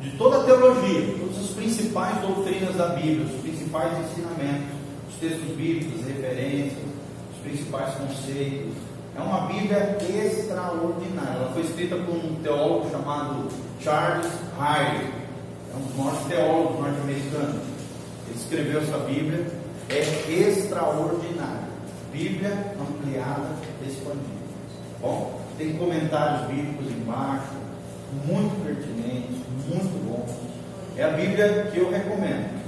De 0.01 0.11
toda 0.13 0.41
a 0.41 0.45
teologia, 0.45 1.15
todas 1.19 1.45
as 1.45 1.51
principais 1.51 2.19
doutrinas 2.23 2.75
da 2.75 2.89
Bíblia, 2.89 3.27
os 3.27 3.41
principais 3.43 3.93
ensinamentos, 3.99 4.69
os 5.11 5.17
textos 5.17 5.57
bíblicos, 5.57 6.01
as 6.01 6.07
referências, 6.07 6.79
os 7.35 7.41
principais 7.43 7.95
conceitos. 7.97 8.73
É 9.15 9.21
uma 9.21 9.41
Bíblia 9.41 9.99
extraordinária. 10.09 11.37
Ela 11.37 11.53
foi 11.53 11.63
escrita 11.63 11.97
por 11.97 12.15
um 12.15 12.37
teólogo 12.43 12.91
chamado 12.91 13.49
Charles 13.81 14.27
Hyde, 14.59 15.05
é 15.73 15.77
um 15.77 15.81
dos 15.81 15.97
maiores 15.97 16.27
teólogos 16.29 16.81
norte-americanos. 16.81 17.63
Ele 18.27 18.37
escreveu 18.37 18.81
essa 18.81 18.99
Bíblia, 18.99 19.47
é 19.91 20.33
extraordinária. 20.33 21.69
Bíblia 22.11 22.75
ampliada, 22.81 23.51
expandida. 23.87 24.41
Bom, 25.01 25.41
tem 25.59 25.77
comentários 25.77 26.49
bíblicos 26.49 26.91
embaixo, 26.91 27.60
muito 28.27 28.65
pertinentes, 28.65 29.37
muito 29.69 30.05
bons. 30.07 30.31
É 30.97 31.05
a 31.05 31.11
Bíblia 31.11 31.69
que 31.73 31.79
eu 31.79 31.91
recomendo. 31.91 32.61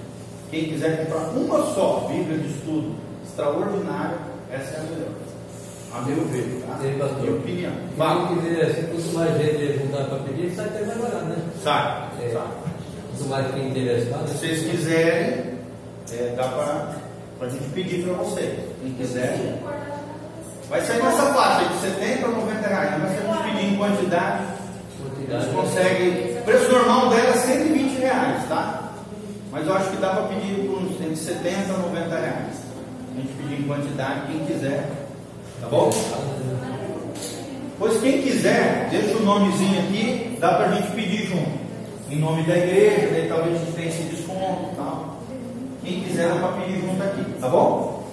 Quem 0.50 0.64
quiser 0.66 1.04
comprar 1.04 1.28
uma 1.30 1.58
só 1.74 2.06
Bíblia 2.10 2.38
de 2.38 2.48
estudo 2.48 2.94
extraordinária, 3.24 4.18
Essa 4.50 4.76
é 4.76 4.80
a 4.80 4.82
melhor. 4.82 5.08
A 5.94 6.00
meu 6.02 6.24
ver, 6.26 6.62
tá? 6.66 6.78
Sim, 6.80 6.98
pastor. 6.98 7.20
Minha 7.20 7.32
opinião. 7.36 7.72
Quem 8.28 8.38
quiser, 8.38 8.62
assim, 8.66 8.82
quanto 8.86 9.14
mais 9.14 9.36
gente 9.40 9.78
juntar 9.78 10.04
para 10.04 10.18
pedir, 10.20 10.54
sai 10.54 10.66
até 10.66 10.84
mais 10.84 10.98
barato, 10.98 11.24
né? 11.26 11.36
Sai, 11.62 12.08
É. 12.20 12.30
sai. 12.32 12.46
Quanto 13.16 13.28
mais 13.30 13.54
quem 13.54 13.68
interessado, 13.68 14.28
Se 14.28 14.34
vocês 14.38 14.70
quiserem, 14.70 15.54
é, 16.12 16.34
dá 16.36 16.48
para 16.48 17.46
a 17.46 17.48
gente 17.50 17.64
pedir 17.74 18.04
para 18.04 18.12
vocês. 18.14 18.58
Quem 18.82 18.92
quiser. 18.92 19.58
Vai 20.68 20.80
sair 20.82 21.02
nessa 21.02 21.26
faixa 21.34 21.68
de 21.68 21.74
70 21.80 22.26
a 22.26 22.28
90 22.30 22.68
reais. 22.68 23.02
Mas 23.02 23.10
se 23.12 23.18
a 23.18 23.32
gente 23.32 23.42
pedir 23.54 23.72
em 23.72 23.76
quantidade, 23.76 24.44
a 25.30 25.38
quantidade. 25.38 25.44
gente 25.44 25.54
consegue. 25.54 26.38
O 26.38 26.44
preço 26.44 26.72
normal 26.72 27.08
dela 27.10 27.28
é 27.28 27.32
120 27.32 27.98
reais, 28.00 28.48
tá? 28.48 28.92
Mas 29.52 29.66
eu 29.66 29.74
acho 29.74 29.90
que 29.90 29.96
dá 29.98 30.08
para 30.10 30.22
pedir 30.24 30.66
por 30.66 30.78
uns 30.78 31.00
entre 31.00 31.16
70 31.16 31.72
a 31.72 31.78
90 31.78 32.08
reais. 32.08 32.62
A 33.12 33.20
gente 33.20 33.32
pedir 33.34 33.60
em 33.60 33.66
quantidade, 33.66 34.20
quem 34.28 34.46
quiser. 34.46 34.90
Tá 35.60 35.68
bom? 35.68 35.90
Pois 37.78 38.00
quem 38.00 38.22
quiser, 38.22 38.88
deixa 38.90 39.16
o 39.16 39.22
nomezinho 39.22 39.80
aqui, 39.80 40.36
dá 40.40 40.54
para 40.54 40.66
a 40.66 40.74
gente 40.74 40.90
pedir 40.92 41.26
junto. 41.26 41.62
Em 42.10 42.18
nome 42.18 42.42
da 42.44 42.56
igreja, 42.56 43.08
daí 43.12 43.28
talvez 43.28 43.56
a 43.56 43.58
gente 43.58 43.72
tenha 43.72 43.88
esse 43.88 44.02
desconto 44.04 44.70
e 44.72 44.76
tal. 44.76 45.18
Quem 45.84 46.00
quiser 46.00 46.28
dá 46.28 46.34
para 46.36 46.62
pedir 46.62 46.80
junto 46.80 47.02
aqui, 47.02 47.24
tá 47.40 47.48
bom? 47.48 48.04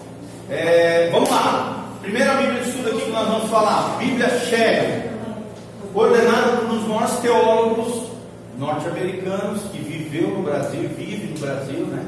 É, 0.50 1.10
vamos 1.12 1.30
lá. 1.30 1.86
Primeira 2.02 2.34
Bíblia 2.36 2.62
de 2.64 2.70
estudo 2.70 2.90
aqui 2.90 3.02
que 3.02 3.12
nós 3.12 3.28
vamos 3.28 3.50
falar, 3.50 3.98
Bíblia 4.00 4.30
Shelley, 4.30 5.09
maiores 7.00 7.20
teólogos 7.20 8.10
norte-americanos 8.58 9.62
que 9.72 9.78
viveu 9.78 10.32
no 10.32 10.44
Brasil, 10.44 10.90
vive 10.98 11.34
no 11.34 11.40
Brasil, 11.40 11.86
né? 11.88 12.06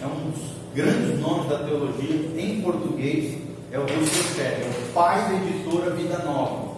É 0.00 0.06
um 0.06 0.30
dos 0.30 0.40
grandes 0.74 1.20
nomes 1.20 1.50
da 1.50 1.58
teologia 1.58 2.30
em 2.38 2.62
português, 2.62 3.38
é 3.70 3.78
o 3.78 3.82
Russell 3.82 4.34
Shelley, 4.34 4.62
é 4.62 4.70
o 4.70 4.92
pai 4.92 5.28
da 5.28 5.34
editora 5.34 5.90
Vida 5.90 6.18
Nova. 6.24 6.72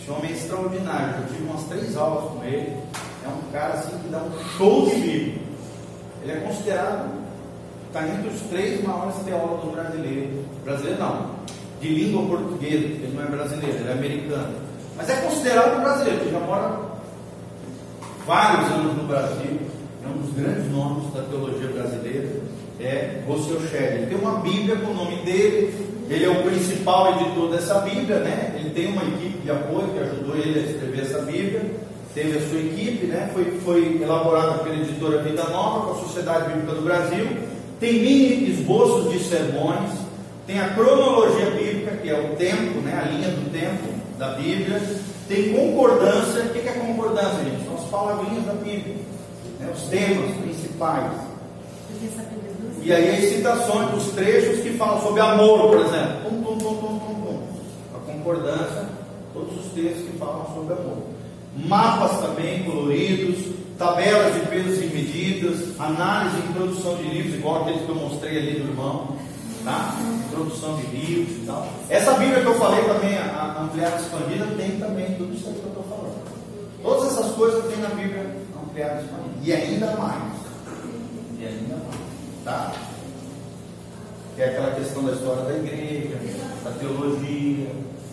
Esse 0.00 0.10
homem 0.10 0.30
é 0.30 0.34
extraordinário, 0.34 1.14
eu 1.20 1.26
tive 1.28 1.48
umas 1.48 1.64
três 1.64 1.96
aulas 1.96 2.32
com 2.32 2.44
ele. 2.44 2.76
É 3.24 3.28
um 3.28 3.52
cara 3.52 3.74
assim 3.74 3.98
que 3.98 4.08
dá 4.08 4.18
um 4.18 4.56
show 4.56 4.88
de 4.88 4.94
Bíblia. 4.96 5.42
Ele 6.22 6.32
é 6.32 6.36
considerado, 6.36 7.10
está 7.88 8.08
entre 8.08 8.28
os 8.28 8.40
três 8.42 8.82
maiores 8.82 9.16
teólogos 9.16 9.72
brasileiros. 9.72 10.44
Brasileiro 10.64 11.00
não, 11.00 11.30
de 11.80 11.88
língua 11.88 12.26
portuguesa, 12.26 12.76
ele 12.76 13.12
não 13.14 13.22
é 13.22 13.26
brasileiro, 13.26 13.76
ele 13.76 13.88
é 13.88 13.92
americano. 13.92 14.54
Mas 14.96 15.10
é 15.10 15.16
considerado 15.16 15.82
brasileiro, 15.82 16.20
ele 16.22 16.30
já 16.30 16.40
mora 16.40 16.93
vários 18.26 18.70
anos 18.72 18.96
no 18.96 19.04
Brasil. 19.04 19.58
É 20.04 20.08
um 20.08 20.18
dos 20.18 20.34
grandes 20.34 20.70
nomes 20.70 21.12
da 21.12 21.22
teologia 21.22 21.68
brasileira. 21.68 22.28
É 22.80 23.22
Rossel 23.26 23.60
Shelley. 23.68 24.06
Tem 24.06 24.18
uma 24.18 24.40
Bíblia 24.40 24.76
com 24.76 24.90
o 24.90 24.94
nome 24.94 25.16
dele. 25.24 25.72
Ele 26.10 26.24
é 26.24 26.28
o 26.28 26.42
principal 26.42 27.12
editor 27.12 27.50
dessa 27.50 27.78
Bíblia, 27.80 28.18
né? 28.18 28.54
Ele 28.58 28.70
tem 28.70 28.92
uma 28.92 29.02
equipe 29.02 29.38
de 29.38 29.50
apoio 29.50 29.88
que 29.88 29.98
ajudou 30.00 30.36
ele 30.36 30.58
a 30.58 30.62
escrever 30.62 31.00
essa 31.00 31.18
Bíblia. 31.22 31.62
Teve 32.14 32.38
a 32.38 32.48
sua 32.48 32.58
equipe, 32.58 33.06
né? 33.06 33.30
Foi, 33.32 33.44
foi 33.64 34.02
elaborada 34.02 34.58
pela 34.58 34.76
editora 34.76 35.22
Vida 35.22 35.44
Nova, 35.44 35.86
com 35.86 35.92
a 35.92 36.02
Sociedade 36.06 36.52
Bíblica 36.52 36.74
do 36.74 36.82
Brasil. 36.82 37.26
Tem 37.80 37.94
mini 37.94 38.50
esboços 38.50 39.12
de 39.12 39.18
sermões. 39.20 39.90
Tem 40.46 40.60
a 40.60 40.68
cronologia 40.74 41.50
bíblica, 41.50 41.96
que 41.96 42.10
é 42.10 42.20
o 42.20 42.36
tempo, 42.36 42.80
né? 42.80 43.02
A 43.02 43.08
linha 43.08 43.28
do 43.30 43.50
tempo 43.50 43.88
da 44.18 44.28
Bíblia. 44.34 44.80
Tem 45.26 45.54
concordância. 45.54 46.42
O 46.42 46.48
que 46.50 46.68
é 46.68 46.72
concordância, 46.72 47.44
gente? 47.44 47.63
Palavrinhas 47.94 48.44
da 48.44 48.54
Bíblia, 48.54 48.96
né? 49.60 49.72
os 49.72 49.82
temas 49.84 50.36
principais. 50.38 51.12
E 52.82 52.92
aí 52.92 53.10
as 53.10 53.32
citações 53.36 53.90
dos 53.92 54.12
trechos 54.14 54.64
que 54.64 54.70
falam 54.70 55.00
sobre 55.00 55.20
amor, 55.20 55.70
por 55.70 55.78
exemplo. 55.78 56.28
Pum, 56.28 56.42
pum, 56.42 56.58
pum, 56.58 56.74
pum, 56.74 56.98
pum, 56.98 57.14
pum. 57.14 57.42
A 57.94 58.12
concordância, 58.12 58.88
todos 59.32 59.64
os 59.64 59.72
textos 59.72 60.06
que 60.06 60.18
falam 60.18 60.44
sobre 60.52 60.74
amor. 60.74 61.04
Mapas 61.56 62.18
também 62.18 62.64
coloridos, 62.64 63.54
tabelas 63.78 64.34
de 64.34 64.40
pesos 64.40 64.82
e 64.82 64.86
medidas, 64.86 65.80
análise 65.80 66.36
e 66.38 66.50
introdução 66.50 66.96
de 66.96 67.04
livros, 67.04 67.34
igual 67.36 67.62
aqueles 67.62 67.82
que 67.82 67.88
eu 67.90 67.94
mostrei 67.94 68.38
ali 68.38 68.60
do 68.60 68.70
irmão. 68.70 69.16
Tá? 69.64 69.94
Introdução 70.26 70.76
de 70.78 70.86
livros 70.88 71.36
e 71.36 71.46
tal. 71.46 71.68
Essa 71.88 72.14
Bíblia 72.14 72.40
que 72.40 72.46
eu 72.46 72.54
falei 72.56 72.82
também, 72.84 73.16
a 73.16 73.62
ampliada 73.62 74.02
expandida, 74.02 74.46
tem 74.56 74.80
também 74.80 75.14
tudo 75.14 75.32
isso 75.32 75.44
que 75.44 75.62
eu 75.62 75.68
estou 75.68 75.84
falando. 75.84 76.13
Todas 76.84 77.12
essas 77.12 77.32
coisas 77.32 77.64
tem 77.64 77.78
na 77.78 77.88
Bíblia 77.88 78.36
ampliada 78.62 79.00
expandida. 79.00 79.36
E 79.42 79.52
ainda 79.54 79.86
mais. 79.96 80.34
E 81.38 81.46
ainda 81.46 81.76
mais. 81.76 82.44
Tá? 82.44 82.72
Que 84.36 84.42
é 84.42 84.48
aquela 84.50 84.70
questão 84.72 85.02
da 85.02 85.12
história 85.12 85.44
da 85.44 85.54
igreja, 85.54 86.14
da 86.62 86.70
teologia, 86.72 87.68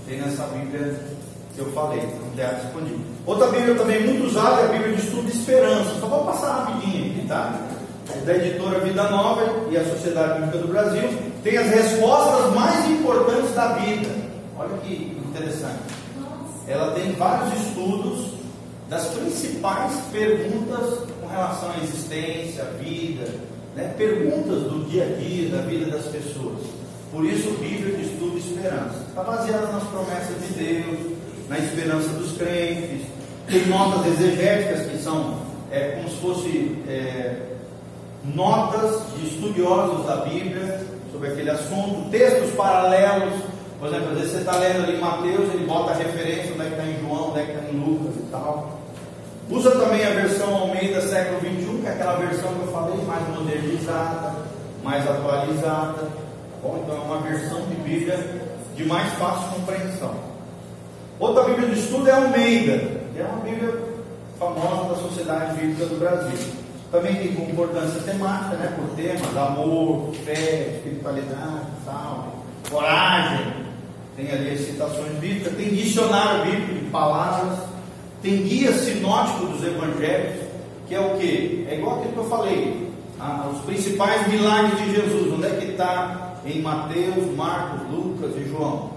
tem 0.07 0.21
nessa 0.21 0.43
Bíblia 0.43 0.97
que 1.53 1.59
eu 1.59 1.69
falei, 1.73 1.99
ampliada 2.25 2.63
expandida. 2.63 3.03
Outra 3.25 3.47
Bíblia 3.47 3.75
também 3.75 4.07
muito 4.07 4.27
usada 4.27 4.61
é 4.61 4.65
a 4.67 4.71
Bíblia 4.71 4.95
de 4.95 5.01
Estudo 5.05 5.29
de 5.29 5.37
Esperança. 5.37 5.99
Só 5.99 6.07
vou 6.07 6.25
passar 6.27 6.63
rapidinho 6.63 7.11
aqui, 7.11 7.27
tá? 7.27 7.59
É 8.15 8.19
da 8.25 8.37
editora 8.37 8.79
Vida 8.79 9.03
Nova 9.09 9.67
e 9.69 9.75
a 9.75 9.83
Sociedade 9.83 10.39
Bíblica 10.39 10.57
do 10.59 10.67
Brasil. 10.69 11.09
Tem 11.43 11.57
as 11.57 11.67
respostas 11.67 12.53
mais 12.55 12.89
importantes 12.89 13.53
da 13.53 13.73
vida. 13.73 14.09
Olha 14.57 14.77
que 14.77 15.21
interessante. 15.27 15.91
Ela 16.69 16.91
tem 16.91 17.11
vários 17.13 17.53
estudos 17.67 18.40
das 18.91 19.07
principais 19.07 19.93
perguntas 20.11 20.99
com 21.21 21.27
relação 21.27 21.71
à 21.71 21.77
existência, 21.81 22.61
à 22.63 22.65
vida, 22.77 23.25
né? 23.73 23.93
perguntas 23.97 24.63
do 24.63 24.85
dia 24.89 25.05
a 25.05 25.17
dia, 25.17 25.49
da 25.49 25.61
vida 25.61 25.89
das 25.89 26.07
pessoas. 26.07 26.59
Por 27.09 27.23
isso, 27.23 27.51
Bíblia 27.51 27.95
de 27.95 28.03
Estudo 28.03 28.35
e 28.35 28.39
Esperança. 28.39 29.05
Está 29.07 29.23
baseada 29.23 29.67
nas 29.67 29.83
promessas 29.83 30.35
de 30.45 30.53
Deus, 30.61 31.17
na 31.47 31.57
esperança 31.57 32.09
dos 32.09 32.35
crentes. 32.35 33.07
Tem 33.47 33.65
notas 33.67 34.07
exegéticas 34.07 34.85
que 34.87 34.97
são 34.97 35.39
é, 35.71 35.91
como 35.91 36.09
se 36.09 36.17
fosse 36.17 36.83
é, 36.85 37.35
notas 38.35 39.03
de 39.15 39.25
estudiosos 39.25 40.05
da 40.05 40.17
Bíblia 40.17 40.85
sobre 41.13 41.29
aquele 41.29 41.49
assunto, 41.49 42.09
textos 42.09 42.51
paralelos. 42.57 43.39
Por 43.79 43.87
exemplo, 43.87 44.09
às 44.09 44.17
vezes 44.17 44.31
você 44.33 44.39
está 44.39 44.57
lendo 44.57 44.83
ali 44.83 44.97
Mateus, 44.99 45.53
ele 45.53 45.65
bota 45.65 45.91
a 45.91 45.95
referência 45.95 46.53
onde 46.53 46.61
é 46.61 46.65
que 46.65 46.71
está 46.71 46.85
em 46.85 46.99
João, 46.99 47.29
onde 47.29 47.39
é 47.39 47.45
que 47.45 47.51
está 47.51 47.69
em 47.69 47.79
Lucas 47.79 48.15
e 48.17 48.27
tal. 48.29 48.80
Usa 49.51 49.71
também 49.71 50.05
a 50.05 50.11
versão 50.11 50.55
Almeida 50.55 51.01
século 51.01 51.39
XXI, 51.41 51.81
que 51.81 51.87
é 51.87 51.91
aquela 51.91 52.15
versão 52.15 52.53
que 52.53 52.61
eu 52.61 52.71
falei, 52.71 52.95
mais 53.05 53.27
modernizada, 53.27 54.35
mais 54.81 55.05
atualizada. 55.05 56.03
Tá 56.03 56.57
bom? 56.63 56.81
Então 56.83 56.95
é 56.95 56.99
uma 57.01 57.17
versão 57.17 57.61
de 57.67 57.75
Bíblia 57.75 58.17
de 58.75 58.85
mais 58.85 59.11
fácil 59.13 59.49
compreensão. 59.59 60.15
Outra 61.19 61.43
Bíblia 61.43 61.67
de 61.67 61.79
estudo 61.79 62.07
é 62.07 62.13
a 62.13 62.15
Almeida, 62.15 62.77
que 63.13 63.19
é 63.19 63.25
uma 63.25 63.43
Bíblia 63.43 63.77
famosa 64.39 64.89
da 64.89 64.95
Sociedade 64.95 65.59
Bíblica 65.59 65.85
do 65.85 65.99
Brasil. 65.99 66.39
Também 66.89 67.15
tem 67.15 67.35
concordância 67.35 68.01
temática, 68.01 68.55
né, 68.55 68.73
por 68.75 68.95
temas, 68.95 69.37
amor, 69.37 70.13
fé, 70.25 70.75
espiritualidade 70.75 71.67
tal, 71.85 72.43
coragem. 72.69 73.53
Tem 74.15 74.31
ali 74.31 74.51
as 74.51 74.61
citações 74.61 75.11
bíblicas, 75.19 75.55
tem 75.55 75.69
dicionário 75.69 76.45
bíblico 76.45 76.73
de 76.73 76.89
palavras, 76.89 77.59
tem 78.21 78.43
guia 78.43 78.71
sinótico 78.73 79.47
dos 79.47 79.63
evangelhos, 79.63 80.45
que 80.87 80.95
é 80.95 80.99
o 80.99 81.17
que? 81.17 81.67
É 81.69 81.75
igual 81.75 81.97
aquilo 81.97 82.13
que 82.13 82.19
eu 82.19 82.29
falei, 82.29 82.91
ah, 83.19 83.49
os 83.53 83.61
principais 83.65 84.27
milagres 84.27 84.77
de 84.79 84.95
Jesus, 84.95 85.33
onde 85.33 85.45
é 85.47 85.49
que 85.51 85.71
está 85.71 86.35
em 86.45 86.61
Mateus, 86.61 87.35
Marcos, 87.35 87.81
Lucas 87.91 88.31
e 88.37 88.49
João. 88.49 88.91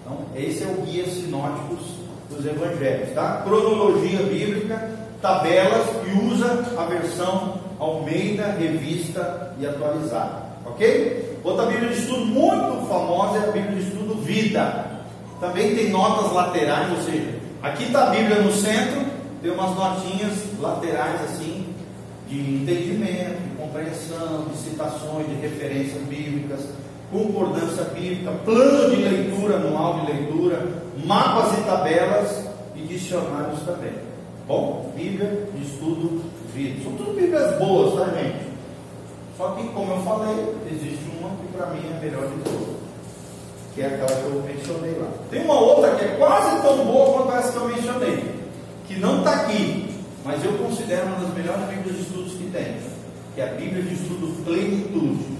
Então, 0.00 0.18
esse 0.36 0.62
é 0.62 0.66
o 0.66 0.82
guia 0.82 1.06
sinóticos 1.06 1.80
dos 2.30 2.44
evangelhos, 2.44 3.10
tá? 3.14 3.42
Cronologia 3.44 4.22
bíblica, 4.22 4.90
tabelas 5.20 5.86
e 6.06 6.26
usa 6.26 6.64
a 6.78 6.84
versão 6.84 7.58
Almeida, 7.78 8.54
revista 8.58 9.54
e 9.58 9.66
atualizada, 9.66 10.42
ok? 10.64 11.38
Outra 11.42 11.66
Bíblia 11.66 11.88
de 11.88 12.00
estudo 12.00 12.24
muito 12.24 12.86
famosa 12.86 13.38
é 13.38 13.48
a 13.48 13.52
Bíblia 13.52 13.76
de 13.76 13.88
estudo 13.88 14.14
Vida. 14.22 14.86
Também 15.40 15.74
tem 15.74 15.90
notas 15.90 16.32
laterais, 16.32 16.90
ou 16.90 17.04
seja, 17.04 17.43
aqui 17.64 17.84
está 17.84 18.08
a 18.08 18.10
Bíblia 18.10 18.42
no 18.42 18.52
centro, 18.52 19.04
tem 19.42 19.50
umas 19.50 19.74
notinhas 19.74 20.32
laterais 20.60 21.20
assim 21.22 21.66
de 22.28 22.38
entendimento, 22.38 23.42
de 23.42 23.56
compreensão, 23.56 24.46
de 24.50 24.56
citações, 24.56 25.26
de 25.26 25.34
referências 25.34 26.02
bíblicas, 26.04 26.60
concordância 27.10 27.84
bíblica, 27.84 28.32
plano 28.44 28.94
de 28.94 29.02
leitura, 29.02 29.56
anual 29.56 30.00
de 30.00 30.12
leitura, 30.12 30.66
mapas 31.04 31.58
e 31.58 31.62
tabelas 31.62 32.44
e 32.76 32.82
dicionários 32.82 33.60
também. 33.60 33.92
Bom, 34.46 34.92
Bíblia 34.96 35.48
de 35.54 35.62
estudo 35.62 36.22
vida. 36.54 36.84
São 36.84 36.92
tudo 36.92 37.14
Bíblias 37.14 37.58
boas, 37.58 37.94
tá 37.94 38.14
gente? 38.14 38.54
Só 39.36 39.50
que, 39.50 39.66
como 39.68 39.92
eu 39.92 40.02
falei, 40.02 40.54
existe 40.70 41.04
uma 41.18 41.30
que 41.30 41.48
para 41.56 41.66
mim 41.66 41.82
é 41.84 42.00
melhor 42.00 42.28
de 42.28 42.42
todas, 42.44 42.73
que 43.74 43.82
é 43.82 43.86
aquela 43.86 44.20
que 44.20 44.24
eu 44.24 44.42
mencionei 44.42 44.98
lá. 44.98 45.08
Tem 45.30 45.44
uma 45.44 45.58
outra 45.60 45.94
que 45.96 46.04
é 46.04 46.16
quase 46.16 46.62
tão 46.62 46.84
boa 46.84 47.22
quanto 47.24 47.36
essa 47.36 47.52
que 47.52 47.58
eu 47.58 47.68
mencionei, 47.68 48.34
que 48.86 48.94
não 48.98 49.18
está 49.18 49.32
aqui, 49.32 49.90
mas 50.24 50.44
eu 50.44 50.52
considero 50.54 51.06
uma 51.06 51.26
das 51.26 51.34
melhores 51.34 51.64
Bíblias 51.68 51.96
de 51.96 52.02
estudos 52.02 52.32
que 52.32 52.50
tem, 52.50 52.76
que 53.34 53.40
é 53.40 53.44
a 53.44 53.54
Bíblia 53.54 53.82
de 53.82 53.94
estudo 53.94 54.44
Plenitude. 54.44 55.34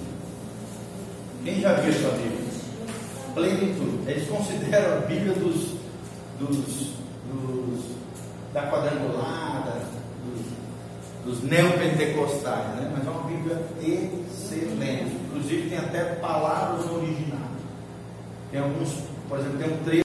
Quem 1.44 1.60
já 1.60 1.74
viu 1.74 1.90
essa 1.90 2.08
Bíblia? 2.16 2.44
plenitude. 3.34 4.10
Eles 4.10 4.28
consideram 4.28 4.98
a 4.98 5.00
Bíblia 5.00 5.34
dos, 5.34 5.74
dos, 6.38 6.56
dos 6.56 7.84
da 8.52 8.70
quadrangulada, 8.70 9.82
dos, 10.24 10.44
dos 11.24 11.42
neopentecostais, 11.42 12.76
né? 12.76 12.92
mas 12.96 13.06
é 13.06 13.10
uma 13.10 13.24
Bíblia 13.24 13.60
excelente. 13.80 15.16
Inclusive 15.26 15.68
tem 15.68 15.78
até 15.78 16.04
palavras 16.16 16.88
originais. 16.90 17.23
Tem 18.54 18.62
alguns, 18.62 18.88
por 19.28 19.36
exemplo, 19.36 19.58
tem 19.58 19.68
um 19.68 19.76
trecho. 19.78 20.02